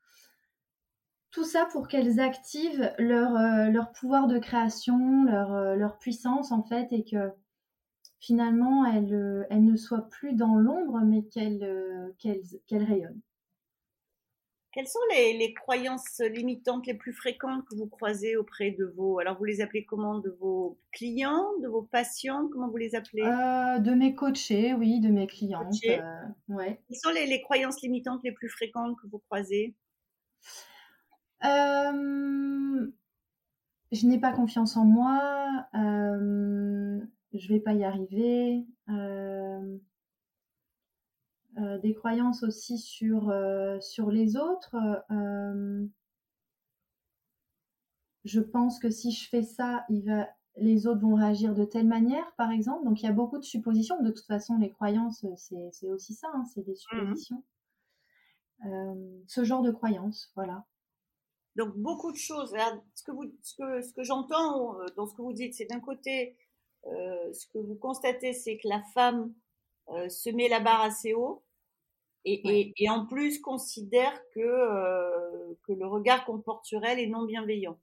Tout 1.30 1.44
ça 1.44 1.66
pour 1.66 1.87
qu'elles 1.87 2.18
activent 2.18 2.92
leur, 2.98 3.70
leur 3.70 3.92
pouvoir 3.92 4.26
de 4.26 4.38
création, 4.38 5.24
leur, 5.24 5.98
puissance 5.98 6.50
en 6.50 6.62
fait, 6.62 6.88
et 6.90 7.04
que 7.04 7.30
finalement 8.18 8.84
elles, 8.87 9.46
ne 9.50 9.76
soient 9.76 10.08
plus 10.08 10.32
dans 10.32 10.56
l'ombre, 10.56 11.00
mais 11.04 11.22
qu'elles 11.24 11.62
rayonnent. 12.72 13.20
Quelles 14.72 14.87
sont 14.87 15.00
les, 15.11 15.54
croyances 15.54 16.20
limitantes 16.20 16.87
les 16.87 16.94
plus 16.94 17.14
fréquentes 17.14 17.64
que 17.64 17.74
vous 17.74 17.87
croisez 17.87 18.37
auprès 18.37 18.70
de 18.70 18.85
vos, 18.85 19.18
alors 19.18 19.38
vous 19.38 19.44
les 19.44 19.62
appelez 19.62 19.87
comment, 19.87 20.18
de 20.18 20.31
vos 20.40 20.78
clients, 20.92 21.57
de 21.62 21.68
vos 21.68 21.83
patients, 21.83 22.48
comment 22.52 22.68
vous 22.68 22.76
les 22.76 22.94
appelez? 22.94 23.22
Euh, 23.22 23.78
De 23.78 23.92
mes 23.92 24.14
coachés, 24.14 24.74
oui, 24.74 25.00
de 25.00 25.09
mes 25.09 25.26
clients. 25.26 25.70
Euh, 25.87 25.98
ouais. 26.48 26.81
Quelles 26.87 26.98
sont 26.98 27.11
les, 27.11 27.40
croyances 27.40 27.81
limitantes 27.81 28.20
les 28.24 28.33
plus 28.33 28.50
fréquentes 28.50 28.96
que 29.00 29.07
vous 29.07 29.20
croisez? 29.20 29.74
Euh, 31.44 32.87
Je 33.90 34.07
n'ai 34.07 34.20
pas 34.20 34.33
confiance 34.33 34.76
en 34.76 34.85
moi, 34.85 35.66
euh, 35.74 37.00
je 37.33 37.48
vais 37.48 37.61
pas 37.61 37.72
y 37.72 37.85
arriver. 37.85 38.66
Euh, 41.61 41.79
des 41.79 41.94
croyances 41.94 42.42
aussi 42.44 42.79
sur 42.79 43.31
euh, 43.31 43.81
sur 43.81 44.11
les 44.11 44.37
autres. 44.37 44.77
Euh, 45.11 45.87
je 48.25 48.40
pense 48.40 48.79
que 48.79 48.90
si 48.90 49.11
je 49.11 49.29
fais 49.29 49.42
ça, 49.42 49.85
il 49.88 50.05
va, 50.05 50.29
les 50.57 50.87
autres 50.87 51.01
vont 51.01 51.14
réagir 51.14 51.55
de 51.55 51.64
telle 51.64 51.87
manière, 51.87 52.33
par 52.37 52.53
exemple. 52.53 52.85
Donc 52.85 53.03
il 53.03 53.07
y 53.07 53.09
a 53.09 53.12
beaucoup 53.12 53.38
de 53.38 53.44
suppositions. 53.44 54.01
De 54.03 54.11
toute 54.11 54.27
façon, 54.27 54.57
les 54.59 54.71
croyances, 54.71 55.25
c'est 55.37 55.88
aussi 55.88 56.14
ça, 56.14 56.29
hein, 56.33 56.44
c'est 56.44 56.62
des 56.62 56.73
mmh 56.73 56.77
suppositions. 56.77 57.44
ce 59.27 59.44
genre 59.44 59.62
de 59.62 59.73
croyances, 59.73 60.31
voilà. 60.37 60.64
Donc 61.57 61.77
beaucoup 61.77 62.12
de 62.12 62.18
choses. 62.18 62.55
ce 62.94 63.03
que 63.03 63.11
vous, 63.11 63.25
ce 63.42 63.57
que, 63.57 63.83
ce 63.83 63.92
que 63.92 64.05
j'entends 64.05 64.77
dans 64.97 65.07
ce 65.07 65.14
que 65.14 65.23
vous 65.23 65.33
dites, 65.33 65.55
c'est 65.55 65.66
d'un 65.66 65.81
côté, 65.81 66.37
ce 66.85 67.47
que 67.53 67.59
vous 67.59 67.75
constatez, 67.75 68.33
c'est 68.33 68.59
que 68.59 68.68
la 68.68 68.83
femme 68.94 69.35
se 70.09 70.31
met 70.31 70.49
la 70.49 70.61
barre 70.61 70.83
assez 70.83 71.14
haut 71.14 71.42
et, 72.24 72.74
et, 72.76 72.90
en 72.90 73.07
plus 73.07 73.40
considère 73.40 74.12
que, 74.35 74.40
euh, 74.40 75.54
que 75.66 75.72
le 75.72 75.87
regard 75.87 76.24
qu'on 76.24 76.38
porte 76.38 76.64
sur 76.64 76.85
elle 76.85 76.98
est 76.98 77.07
non 77.07 77.24
bienveillant. 77.24 77.78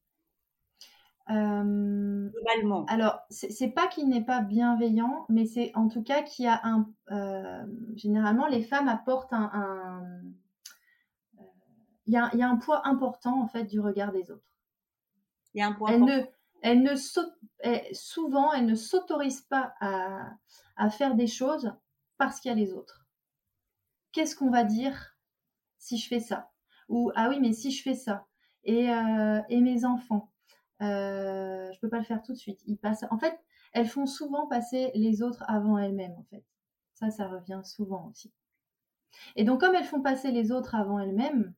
Euh, 1.31 2.29
Globalement. 2.29 2.85
Alors, 2.85 3.19
c'est 3.29 3.69
pas 3.69 3.87
qu'il 3.87 4.07
n'est 4.09 4.23
pas 4.23 4.41
bienveillant, 4.41 5.25
mais 5.29 5.45
c'est 5.45 5.71
en 5.75 5.87
tout 5.87 6.03
cas 6.03 6.21
qu'il 6.21 6.45
y 6.45 6.47
a 6.47 6.61
un. 6.63 6.87
Euh, 7.11 7.65
généralement, 7.95 8.47
les 8.47 8.61
femmes 8.61 8.87
apportent 8.87 9.33
un. 9.33 9.49
un 9.53 10.03
il 12.07 12.13
y, 12.13 12.17
a, 12.17 12.29
il 12.33 12.39
y, 12.39 12.43
a, 12.43 12.49
un 12.49 12.57
poids 12.57 12.87
important 12.87 13.41
en 13.41 13.47
fait 13.47 13.63
du 13.63 13.79
regard 13.79 14.11
des 14.11 14.29
autres. 14.29 14.53
Il 15.55 15.59
y 15.59 15.63
a 15.63 15.67
un 15.67 15.73
poids. 15.73 15.91
Elle 15.91 16.03
ne, 16.03 16.21
elle 16.61 16.83
ne 16.83 16.95
souvent, 17.93 18.53
elle 18.53 18.67
ne 18.67 18.75
s'autorise 18.75 19.41
pas 19.41 19.73
à, 19.79 20.29
à 20.75 20.89
faire 20.91 21.15
des 21.15 21.25
choses 21.25 21.73
parce 22.19 22.39
qu'il 22.39 22.49
y 22.49 22.51
a 22.51 22.55
les 22.55 22.73
autres 22.73 23.04
qu'est-ce 24.15 24.35
qu'on 24.35 24.49
va 24.49 24.63
dire 24.63 25.17
si 25.77 25.97
je 25.97 26.07
fais 26.07 26.21
ça? 26.21 26.49
Ou 26.87 27.11
ah 27.15 27.27
oui, 27.29 27.39
mais 27.41 27.51
si 27.51 27.69
je 27.69 27.83
fais 27.83 27.95
ça 27.95 28.25
et, 28.63 28.89
euh, 28.89 29.41
et 29.49 29.59
mes 29.59 29.83
enfants, 29.83 30.31
euh, 30.81 31.71
je 31.71 31.79
peux 31.81 31.89
pas 31.89 31.99
le 31.99 32.05
faire 32.05 32.21
tout 32.21 32.31
de 32.31 32.37
suite. 32.37 32.61
Ils 32.65 32.77
passent. 32.77 33.03
En 33.11 33.19
fait, 33.19 33.37
elles 33.73 33.89
font 33.89 34.07
souvent 34.07 34.47
passer 34.47 34.91
les 34.95 35.21
autres 35.21 35.43
avant 35.47 35.77
elles-mêmes. 35.77 36.15
En 36.17 36.23
fait, 36.29 36.45
ça, 36.93 37.11
ça 37.11 37.27
revient 37.27 37.61
souvent 37.65 38.07
aussi. 38.09 38.31
Et 39.35 39.43
donc, 39.43 39.59
comme 39.59 39.75
elles 39.75 39.85
font 39.85 40.01
passer 40.01 40.31
les 40.31 40.51
autres 40.51 40.75
avant 40.75 40.97
elles-mêmes, 40.97 41.53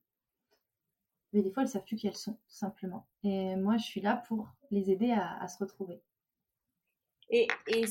mais 1.33 1.43
des 1.43 1.51
fois, 1.51 1.63
elles 1.63 1.69
savent 1.69 1.83
plus 1.83 1.95
qui 1.95 2.07
elles 2.07 2.15
sont, 2.15 2.33
tout 2.33 2.55
simplement. 2.55 3.07
Et 3.23 3.55
moi, 3.55 3.77
je 3.77 3.85
suis 3.85 4.01
là 4.01 4.23
pour 4.27 4.47
les 4.71 4.89
aider 4.89 5.11
à, 5.11 5.47
se 5.47 5.59
retrouver. 5.59 6.01
Et, 7.29 7.47
et, 7.67 7.85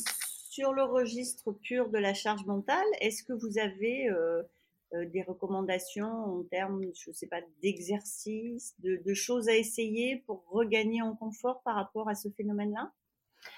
sur 0.56 0.72
le 0.72 0.84
registre 0.84 1.52
pur 1.52 1.90
de 1.90 1.98
la 1.98 2.14
charge 2.14 2.46
mentale, 2.46 2.86
est-ce 3.00 3.22
que 3.22 3.34
vous 3.34 3.58
avez 3.58 4.08
euh, 4.08 4.42
des 4.92 5.22
recommandations 5.22 6.06
en 6.06 6.42
termes, 6.44 6.80
je 6.94 7.10
ne 7.10 7.14
sais 7.14 7.26
pas, 7.26 7.40
d'exercices, 7.62 8.74
de, 8.78 9.14
choses 9.14 9.48
à 9.48 9.56
essayer 9.56 10.22
pour 10.26 10.44
regagner 10.48 11.02
en 11.02 11.14
confort 11.14 11.62
par 11.62 11.74
rapport 11.74 12.08
à 12.08 12.14
ce 12.14 12.28
phénomène-là? 12.28 12.92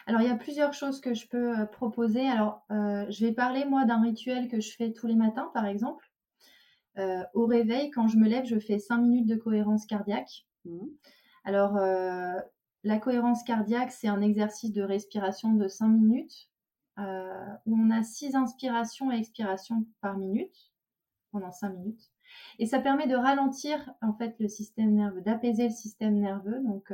Alors, 0.06 0.20
il 0.20 0.26
y 0.26 0.30
a 0.30 0.36
plusieurs 0.36 0.72
choses 0.72 1.00
que 1.00 1.14
je 1.14 1.28
peux 1.28 1.60
euh, 1.60 1.66
proposer. 1.66 2.26
Alors, 2.26 2.62
euh, 2.70 3.06
je 3.10 3.26
vais 3.26 3.32
parler, 3.32 3.64
moi, 3.64 3.84
d'un 3.84 4.02
rituel 4.02 4.48
que 4.48 4.60
je 4.60 4.74
fais 4.74 4.92
tous 4.92 5.06
les 5.06 5.14
matins, 5.14 5.50
par 5.54 5.66
exemple. 5.66 6.10
au 7.34 7.46
réveil, 7.46 7.90
quand 7.90 8.08
je 8.08 8.16
me 8.16 8.28
lève, 8.28 8.44
je 8.44 8.58
fais 8.58 8.78
cinq 8.78 8.98
minutes 8.98 9.26
de 9.26 9.36
cohérence 9.36 9.86
cardiaque. 9.86 10.46
Mmh. 10.64 10.86
Alors, 11.44 11.78
la 12.84 12.98
cohérence 12.98 13.42
cardiaque, 13.42 13.92
c'est 13.92 14.08
un 14.08 14.20
exercice 14.20 14.72
de 14.72 14.82
respiration 14.82 15.52
de 15.52 15.68
5 15.68 15.88
minutes 15.88 16.48
euh, 16.98 17.46
où 17.66 17.76
on 17.76 17.90
a 17.90 18.02
6 18.02 18.34
inspirations 18.36 19.10
et 19.10 19.16
expirations 19.16 19.84
par 20.00 20.16
minute 20.16 20.67
pendant 21.32 21.52
5 21.52 21.70
minutes. 21.70 22.10
Et 22.58 22.66
ça 22.66 22.80
permet 22.80 23.06
de 23.06 23.16
ralentir 23.16 23.92
en 24.02 24.12
fait 24.12 24.36
le 24.38 24.48
système 24.48 24.94
nerveux, 24.94 25.20
d'apaiser 25.22 25.68
le 25.68 25.74
système 25.74 26.18
nerveux. 26.18 26.60
Donc 26.64 26.92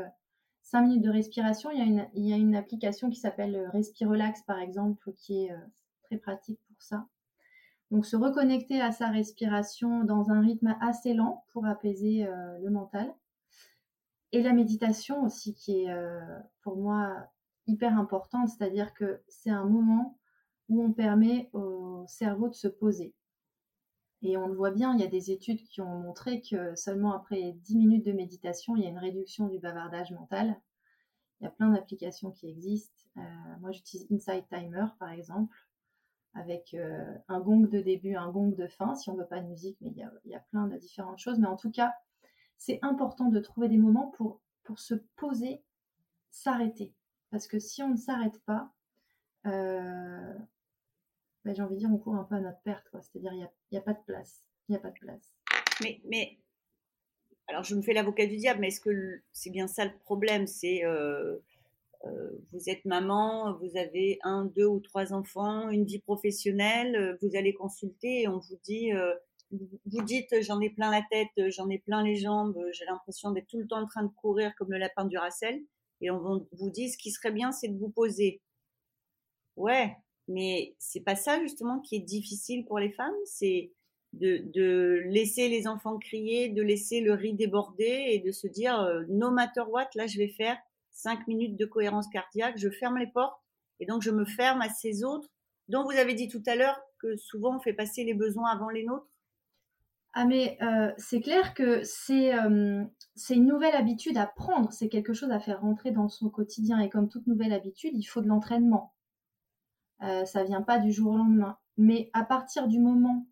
5 0.62 0.83
minutes 0.83 1.03
de 1.03 1.11
respiration. 1.11 1.70
Il 1.70 1.79
y 1.79 1.83
a 1.83 1.85
une, 1.85 2.09
il 2.14 2.29
y 2.29 2.33
a 2.33 2.37
une 2.37 2.55
application 2.57 3.11
qui 3.11 3.18
s'appelle 3.18 3.68
Respirelax 3.73 4.42
par 4.42 4.59
exemple 4.59 5.12
qui 5.16 5.44
est 5.44 5.53
très 6.05 6.16
pratique 6.18 6.61
pour 6.68 6.83
ça. 6.83 7.07
Donc 7.90 8.07
se 8.07 8.16
reconnecter 8.16 8.81
à 8.81 8.92
sa 8.92 9.09
respiration 9.09 10.05
dans 10.05 10.31
un 10.31 10.40
rythme 10.40 10.77
assez 10.81 11.14
lent 11.14 11.44
pour 11.53 11.66
apaiser 11.66 12.27
euh, 12.27 12.59
le 12.59 12.70
mental. 12.70 13.14
Et 14.33 14.42
la 14.42 14.53
méditation 14.53 15.23
aussi 15.23 15.55
qui 15.55 15.83
est 15.83 15.90
euh, 15.90 16.20
pour 16.62 16.77
moi 16.77 17.14
hyper 17.66 17.97
importante, 17.97 18.49
c'est-à-dire 18.49 18.94
que 18.94 19.23
c'est 19.29 19.51
un 19.51 19.64
moment 19.64 20.18
où 20.68 20.83
on 20.83 20.92
permet 20.92 21.51
au 21.53 22.05
cerveau 22.09 22.49
de 22.49 22.55
se 22.55 22.66
poser. 22.68 23.14
Et 24.27 24.39
on 24.39 24.47
le 24.47 24.55
voit 24.55 24.71
bien, 24.71 24.95
il 24.95 25.01
y 25.01 25.05
a 25.05 25.09
des 25.09 25.31
études 25.31 25.63
qui 25.69 25.83
ont 25.83 25.99
montré 25.99 26.41
que 26.41 26.75
seulement 26.77 27.13
après 27.13 27.53
10 27.53 27.77
minutes 27.77 28.07
de 28.07 28.13
méditation, 28.13 28.75
il 28.75 28.83
y 28.83 28.87
a 28.87 28.89
une 28.89 28.99
réduction 28.99 29.49
du 29.49 29.59
bavardage 29.59 30.13
mental. 30.13 30.59
Il 31.41 31.45
y 31.45 31.47
a 31.47 31.51
plein 31.51 31.71
d'applications 31.71 32.31
qui 32.31 32.49
existent. 32.49 33.03
Euh, 33.19 33.21
moi, 33.61 33.71
j'utilise 33.71 34.07
Insight 34.11 34.49
Timer, 34.49 34.87
par 34.99 35.11
exemple, 35.11 35.55
avec 36.33 36.73
euh, 36.73 37.15
un 37.29 37.39
gong 37.39 37.69
de 37.69 37.81
début, 37.81 38.17
un 38.17 38.31
gong 38.31 38.55
de 38.57 38.67
fin, 38.67 38.95
si 38.95 39.11
on 39.11 39.15
veut 39.15 39.27
pas 39.27 39.41
de 39.41 39.47
musique, 39.47 39.77
mais 39.83 39.91
il 39.91 39.99
y 39.99 40.03
a, 40.03 40.11
il 40.25 40.31
y 40.31 40.35
a 40.35 40.41
plein 40.41 40.69
de 40.69 40.79
différentes 40.79 41.19
choses. 41.19 41.39
Mais 41.39 41.47
en 41.47 41.57
tout 41.57 41.71
cas, 41.71 41.93
c'est 42.57 42.79
important 42.81 43.29
de 43.29 43.41
trouver 43.41 43.69
des 43.69 43.77
moments 43.77 44.11
pour, 44.17 44.41
pour 44.63 44.79
se 44.79 44.95
poser, 45.17 45.63
s'arrêter. 46.31 46.95
Parce 47.31 47.47
que 47.47 47.59
si 47.59 47.83
on 47.83 47.91
ne 47.91 47.97
s'arrête 47.97 48.41
pas, 48.47 48.73
euh, 49.47 50.35
ben, 51.45 51.55
j'ai 51.55 51.63
envie 51.63 51.75
de 51.75 51.81
dire, 51.81 51.91
on 51.93 51.99
court 51.99 52.15
un 52.15 52.25
peu 52.25 52.37
à 52.37 52.41
notre 52.41 52.61
perte. 52.61 52.87
C'est-à-dire, 52.93 53.33
il 53.33 53.49
n'y 53.73 53.79
a, 53.79 53.81
a, 53.81 53.85
pas 53.85 53.93
de 53.93 54.03
place. 54.07 54.43
Il 54.69 54.73
n'y 54.73 54.77
a 54.77 54.81
pas 54.81 54.91
de 54.91 54.99
place. 54.99 55.31
Mais, 55.83 56.01
mais, 56.07 56.39
alors 57.49 57.65
je 57.65 57.75
me 57.75 57.83
fais 57.83 57.93
l'avocat 57.93 58.27
du 58.27 58.37
diable, 58.37 58.61
mais 58.61 58.69
est-ce 58.69 58.81
que 58.81 59.21
c'est 59.33 59.51
bien 59.51 59.67
ça 59.67 59.85
le 59.85 59.93
problème? 60.05 60.47
C'est 60.47 60.85
euh, 60.85 61.39
euh, 62.07 62.31
vous 62.53 62.69
êtes 62.69 62.85
maman, 62.85 63.57
vous 63.59 63.77
avez 63.77 64.19
un, 64.23 64.45
deux 64.45 64.67
ou 64.67 64.81
trois 64.81 65.13
enfants, 65.13 65.71
une 65.71 65.85
vie 65.85 66.01
professionnelle, 66.01 66.97
euh, 66.97 67.17
vous 67.23 67.37
allez 67.37 67.55
consulter 67.55 68.23
et 68.23 68.29
on 68.29 68.39
vous 68.39 68.59
dit, 68.65 68.93
euh, 68.93 69.15
vous 69.51 70.03
dites 70.03 70.35
j'en 70.43 70.61
ai 70.61 70.71
plein 70.71 70.91
la 70.91 71.03
tête, 71.11 71.51
j'en 71.51 71.69
ai 71.71 71.79
plein 71.79 72.03
les 72.03 72.17
jambes, 72.17 72.59
j'ai 72.73 72.85
l'impression 72.85 73.31
d'être 73.31 73.47
tout 73.47 73.59
le 73.59 73.67
temps 73.67 73.81
en 73.81 73.87
train 73.87 74.03
de 74.03 74.13
courir 74.17 74.55
comme 74.57 74.71
le 74.71 74.79
lapin 74.79 75.05
du 75.05 75.17
Racel 75.17 75.63
et 76.01 76.11
on 76.11 76.47
vous 76.53 76.71
dit 76.71 76.91
ce 76.91 76.99
qui 76.99 77.11
serait 77.11 77.33
bien 77.33 77.53
c'est 77.53 77.69
de 77.69 77.79
vous 77.79 77.91
poser. 77.91 78.43
Ouais, 79.57 79.97
mais 80.29 80.75
c'est 80.79 81.01
pas 81.01 81.17
ça 81.17 81.41
justement 81.41 81.81
qui 81.81 81.97
est 81.97 82.01
difficile 82.01 82.65
pour 82.65 82.79
les 82.79 82.91
femmes, 82.91 83.15
c'est 83.25 83.73
de, 84.13 84.39
de, 84.53 85.03
laisser 85.07 85.49
les 85.49 85.67
enfants 85.67 85.99
crier, 85.99 86.49
de 86.49 86.63
laisser 86.63 87.01
le 87.01 87.15
riz 87.15 87.35
déborder 87.35 88.07
et 88.11 88.21
de 88.21 88.31
se 88.31 88.47
dire 88.47 89.05
no 89.09 89.31
matter 89.31 89.63
what, 89.69 89.89
là 89.95 90.07
je 90.07 90.19
vais 90.19 90.29
faire 90.29 90.57
5 90.93 91.27
minutes 91.27 91.57
de 91.57 91.67
cohérence 91.67 92.09
cardiaque, 92.09 92.57
je 92.57 92.71
ferme 92.71 92.99
les 92.99 93.09
portes 93.09 93.41
et 93.81 93.87
donc 93.87 94.03
je 94.03 94.11
me 94.11 94.25
ferme 94.25 94.63
à 94.63 94.69
ces 94.69 95.05
autres 95.05 95.29
dont 95.69 95.85
vous 95.85 95.97
avez 95.97 96.15
dit 96.15 96.29
tout 96.29 96.43
à 96.47 96.57
l'heure 96.57 96.81
que 96.99 97.17
souvent 97.17 97.57
on 97.57 97.61
fait 97.61 97.73
passer 97.73 98.05
les 98.05 98.15
besoins 98.15 98.51
avant 98.51 98.71
les 98.71 98.85
nôtres. 98.85 99.09
Ah 100.13 100.27
mais 100.27 100.57
euh, 100.63 100.93
c'est 100.97 101.21
clair 101.21 101.55
que 101.55 101.83
c'est 101.83 102.33
euh, 102.39 102.85
c'est 103.17 103.35
une 103.35 103.47
nouvelle 103.47 103.75
habitude 103.75 104.17
à 104.17 104.27
prendre, 104.27 104.73
c'est 104.73 104.89
quelque 104.89 105.13
chose 105.13 105.33
à 105.33 105.41
faire 105.41 105.61
rentrer 105.61 105.91
dans 105.91 106.09
son 106.09 106.31
quotidien 106.31 106.79
et 106.79 106.89
comme 106.89 107.09
toute 107.09 107.27
nouvelle 107.27 107.53
habitude, 107.53 107.93
il 107.95 108.05
faut 108.05 108.21
de 108.21 108.29
l'entraînement. 108.29 108.94
Euh, 110.03 110.25
ça 110.25 110.45
vient 110.45 110.63
pas 110.63 110.79
du 110.79 110.93
jour 110.93 111.13
au 111.13 111.17
lendemain, 111.17 111.59
mais 111.77 112.11
à 112.13 112.25
partir 112.25 112.69
du 112.69 112.79
moment 112.79 113.27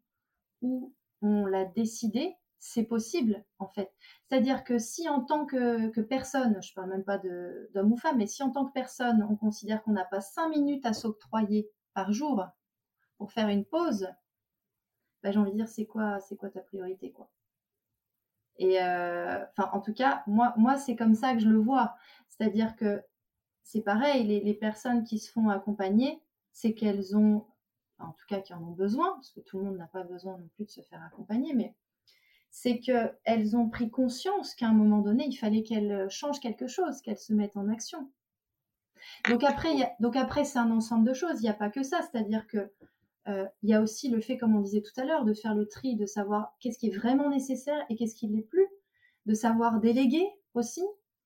où 0.61 0.95
on 1.21 1.45
l'a 1.45 1.65
décidé, 1.65 2.37
c'est 2.59 2.85
possible 2.85 3.45
en 3.59 3.67
fait. 3.67 3.93
C'est-à-dire 4.29 4.63
que 4.63 4.79
si 4.79 5.09
en 5.09 5.21
tant 5.21 5.45
que, 5.47 6.01
personne, 6.03 6.63
je 6.63 6.73
parle 6.75 6.91
même 6.91 7.05
pas 7.05 7.19
d'homme 7.19 7.93
ou 7.93 7.97
femme, 7.97 8.19
mais 8.19 8.27
si 8.27 8.43
en 8.43 8.51
tant 8.51 8.67
que 8.67 8.73
personne, 8.73 9.27
on 9.29 9.37
considère 9.37 9.83
qu'on 9.83 9.93
n'a 9.93 10.05
pas 10.05 10.21
cinq 10.21 10.49
minutes 10.49 10.87
à 10.87 10.93
s'octroyer 10.93 11.69
par 11.93 12.13
jour 12.13 12.47
pour 13.19 13.33
faire 13.33 13.49
une 13.49 13.65
pause, 13.65 14.09
bah, 15.23 15.33
j'ai 15.33 15.39
envie 15.39 15.51
de 15.51 15.57
dire 15.57 15.69
c'est 15.69 15.87
quoi, 15.87 16.21
c'est 16.21 16.37
quoi 16.37 16.51
ta 16.51 16.61
priorité 16.61 17.11
quoi? 17.11 17.29
Et 18.59 18.81
euh, 18.81 19.45
enfin, 19.51 19.71
en 19.73 19.81
tout 19.81 19.95
cas, 19.95 20.23
moi, 20.29 20.55
moi 20.57 20.77
c'est 20.77 20.95
comme 20.95 21.15
ça 21.15 21.33
que 21.35 21.41
je 21.41 21.49
le 21.49 21.59
vois. 21.59 21.97
C'est-à-dire 22.29 22.77
que 22.77 23.03
c'est 23.65 23.81
pareil, 23.83 24.25
les, 24.25 24.41
les 24.41 24.55
personnes 24.55 25.05
qui 25.05 25.19
se 25.19 25.33
font 25.33 25.49
accompagner, 25.49 26.23
c'est 26.53 26.75
qu'elles 26.75 27.17
ont, 27.17 27.45
en 27.99 28.13
tout 28.13 28.27
cas 28.29 28.41
qui 28.41 28.55
en 28.55 28.63
ont 28.63 28.73
besoin, 28.73 29.13
parce 29.15 29.31
que 29.31 29.41
tout 29.41 29.59
le 29.59 29.65
monde 29.65 29.77
n'a 29.77 29.87
pas 29.87 30.03
besoin 30.03 30.39
non 30.39 30.49
plus 30.55 30.65
de 30.65 30.71
se 30.71 30.81
faire 30.83 31.03
accompagner, 31.03 31.55
mais 31.55 31.75
c'est 32.51 32.81
qu'elles 32.81 33.57
ont 33.57 33.69
pris 33.69 33.91
conscience 33.91 34.55
qu'à 34.55 34.69
un 34.69 34.75
moment 34.75 35.01
donné, 35.01 35.27
il 35.27 35.37
fallait 35.37 35.63
qu'elles 35.63 36.11
changent 36.11 36.41
quelque 36.41 36.67
chose, 36.67 37.01
qu'elles 37.01 37.19
se 37.19 37.33
mettent 37.33 37.57
en 37.57 37.69
action. 37.69 38.11
Donc 39.29 39.43
après, 39.45 39.71
donc 40.01 40.17
après, 40.17 40.45
c'est 40.45 40.59
un 40.59 40.71
ensemble 40.71 41.09
de 41.09 41.15
choses. 41.15 41.41
Il 41.41 41.45
n'y 41.45 41.49
a 41.49 41.55
pas 41.55 41.71
que 41.71 41.83
ça. 41.83 42.01
C'est-à-dire 42.03 42.47
que 42.47 42.71
euh, 43.29 43.47
y 43.63 43.73
a 43.73 43.81
aussi 43.81 44.09
le 44.09 44.21
fait, 44.21 44.37
comme 44.37 44.57
on 44.57 44.61
disait 44.61 44.83
tout 44.83 44.99
à 45.01 45.05
l'heure, 45.05 45.25
de 45.25 45.35
faire 45.35 45.55
le 45.55 45.67
tri, 45.67 45.97
de 45.97 46.07
savoir 46.07 46.57
qu'est-ce 46.61 46.79
qui 46.79 46.89
est 46.89 46.97
vraiment 46.97 47.31
nécessaire 47.31 47.85
et 47.89 47.97
qu'est-ce 47.97 48.15
qui 48.15 48.29
ne 48.29 48.37
l'est 48.37 48.43
plus, 48.43 48.67
de 49.27 49.35
savoir 49.35 49.81
déléguer 49.81 50.27
aussi. 50.55 50.83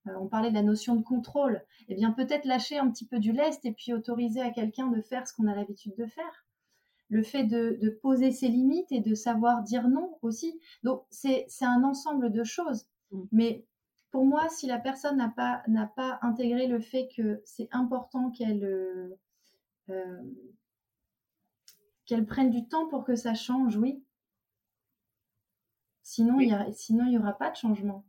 Euh, 0.07 0.13
on 0.19 0.27
parlait 0.27 0.49
de 0.49 0.55
la 0.55 0.63
notion 0.63 0.95
de 0.95 1.03
contrôle. 1.03 1.63
Eh 1.89 1.95
bien, 1.95 2.11
peut-être 2.11 2.45
lâcher 2.45 2.77
un 2.77 2.89
petit 2.89 3.05
peu 3.05 3.19
du 3.19 3.31
lest 3.31 3.65
et 3.65 3.71
puis 3.71 3.93
autoriser 3.93 4.41
à 4.41 4.51
quelqu'un 4.51 4.87
de 4.87 5.01
faire 5.01 5.27
ce 5.27 5.33
qu'on 5.33 5.47
a 5.47 5.55
l'habitude 5.55 5.95
de 5.95 6.05
faire 6.05 6.47
le 7.09 7.23
fait 7.23 7.43
de, 7.43 7.89
poser 8.01 8.31
ses 8.31 8.47
limites 8.47 8.91
et 8.91 8.99
de 8.99 9.15
savoir 9.15 9.63
dire 9.63 9.87
non 9.87 10.17
aussi. 10.21 10.59
Donc 10.83 11.05
c'est 11.09 11.47
un 11.61 11.83
ensemble 11.83 12.31
de 12.31 12.43
choses. 12.43 12.87
Mm. 13.11 13.23
Mais 13.31 13.65
pour 14.11 14.25
moi, 14.25 14.49
si 14.49 14.67
la 14.67 14.79
personne 14.79 15.17
n'a 15.17 15.29
pas 15.29 15.63
n'a 15.67 15.87
pas 15.87 16.19
intégré 16.21 16.67
le 16.67 16.79
fait 16.79 17.09
que 17.15 17.41
c'est 17.45 17.69
important 17.71 18.31
qu'elle 18.31 18.63
euh, 18.63 19.17
euh, 19.89 20.21
qu'elle 22.05 22.25
prenne 22.25 22.49
du 22.49 22.67
temps 22.67 22.87
pour 22.87 23.03
que 23.03 23.15
ça 23.15 23.33
change, 23.33 23.77
oui. 23.77 24.03
Sinon, 26.03 26.39
il 26.39 26.49
y 26.49 26.73
sinon 26.73 27.05
il 27.05 27.13
y 27.13 27.17
aura 27.17 27.33
pas 27.33 27.51
de 27.51 27.55
changement. 27.55 28.05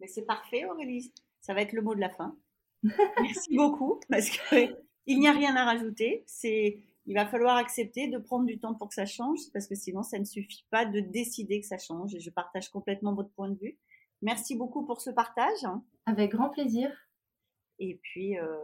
Mais 0.00 0.06
c'est 0.06 0.24
parfait, 0.24 0.64
Aurélie. 0.64 1.12
Ça 1.44 1.52
va 1.52 1.60
être 1.60 1.74
le 1.74 1.82
mot 1.82 1.94
de 1.94 2.00
la 2.00 2.08
fin. 2.08 2.34
Merci 3.20 3.54
beaucoup 3.54 4.00
parce 4.08 4.30
qu'il 4.30 5.18
n'y 5.18 5.28
a 5.28 5.32
rien 5.32 5.54
à 5.56 5.66
rajouter. 5.66 6.24
C'est 6.26 6.78
il 7.04 7.14
va 7.14 7.26
falloir 7.26 7.58
accepter 7.58 8.08
de 8.08 8.16
prendre 8.16 8.46
du 8.46 8.58
temps 8.58 8.72
pour 8.72 8.88
que 8.88 8.94
ça 8.94 9.04
change, 9.04 9.40
parce 9.52 9.66
que 9.66 9.74
sinon, 9.74 10.02
ça 10.02 10.18
ne 10.18 10.24
suffit 10.24 10.64
pas 10.70 10.86
de 10.86 11.00
décider 11.00 11.60
que 11.60 11.66
ça 11.66 11.76
change. 11.76 12.14
Et 12.14 12.20
je 12.20 12.30
partage 12.30 12.70
complètement 12.70 13.12
votre 13.12 13.28
point 13.32 13.50
de 13.50 13.58
vue. 13.58 13.78
Merci 14.22 14.56
beaucoup 14.56 14.86
pour 14.86 15.02
ce 15.02 15.10
partage. 15.10 15.66
Avec 16.06 16.30
grand 16.30 16.48
plaisir. 16.48 16.90
Et 17.78 18.00
puis, 18.02 18.38
euh, 18.38 18.56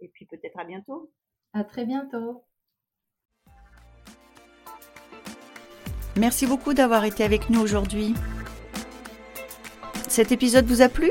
et 0.00 0.08
puis 0.08 0.26
peut-être 0.26 0.58
à 0.58 0.64
bientôt. 0.64 1.10
À 1.54 1.64
très 1.64 1.86
bientôt. 1.86 2.44
Merci 6.18 6.46
beaucoup 6.46 6.74
d'avoir 6.74 7.06
été 7.06 7.24
avec 7.24 7.48
nous 7.48 7.60
aujourd'hui. 7.60 8.12
Cet 10.06 10.32
épisode 10.32 10.66
vous 10.66 10.82
a 10.82 10.90
plu? 10.90 11.10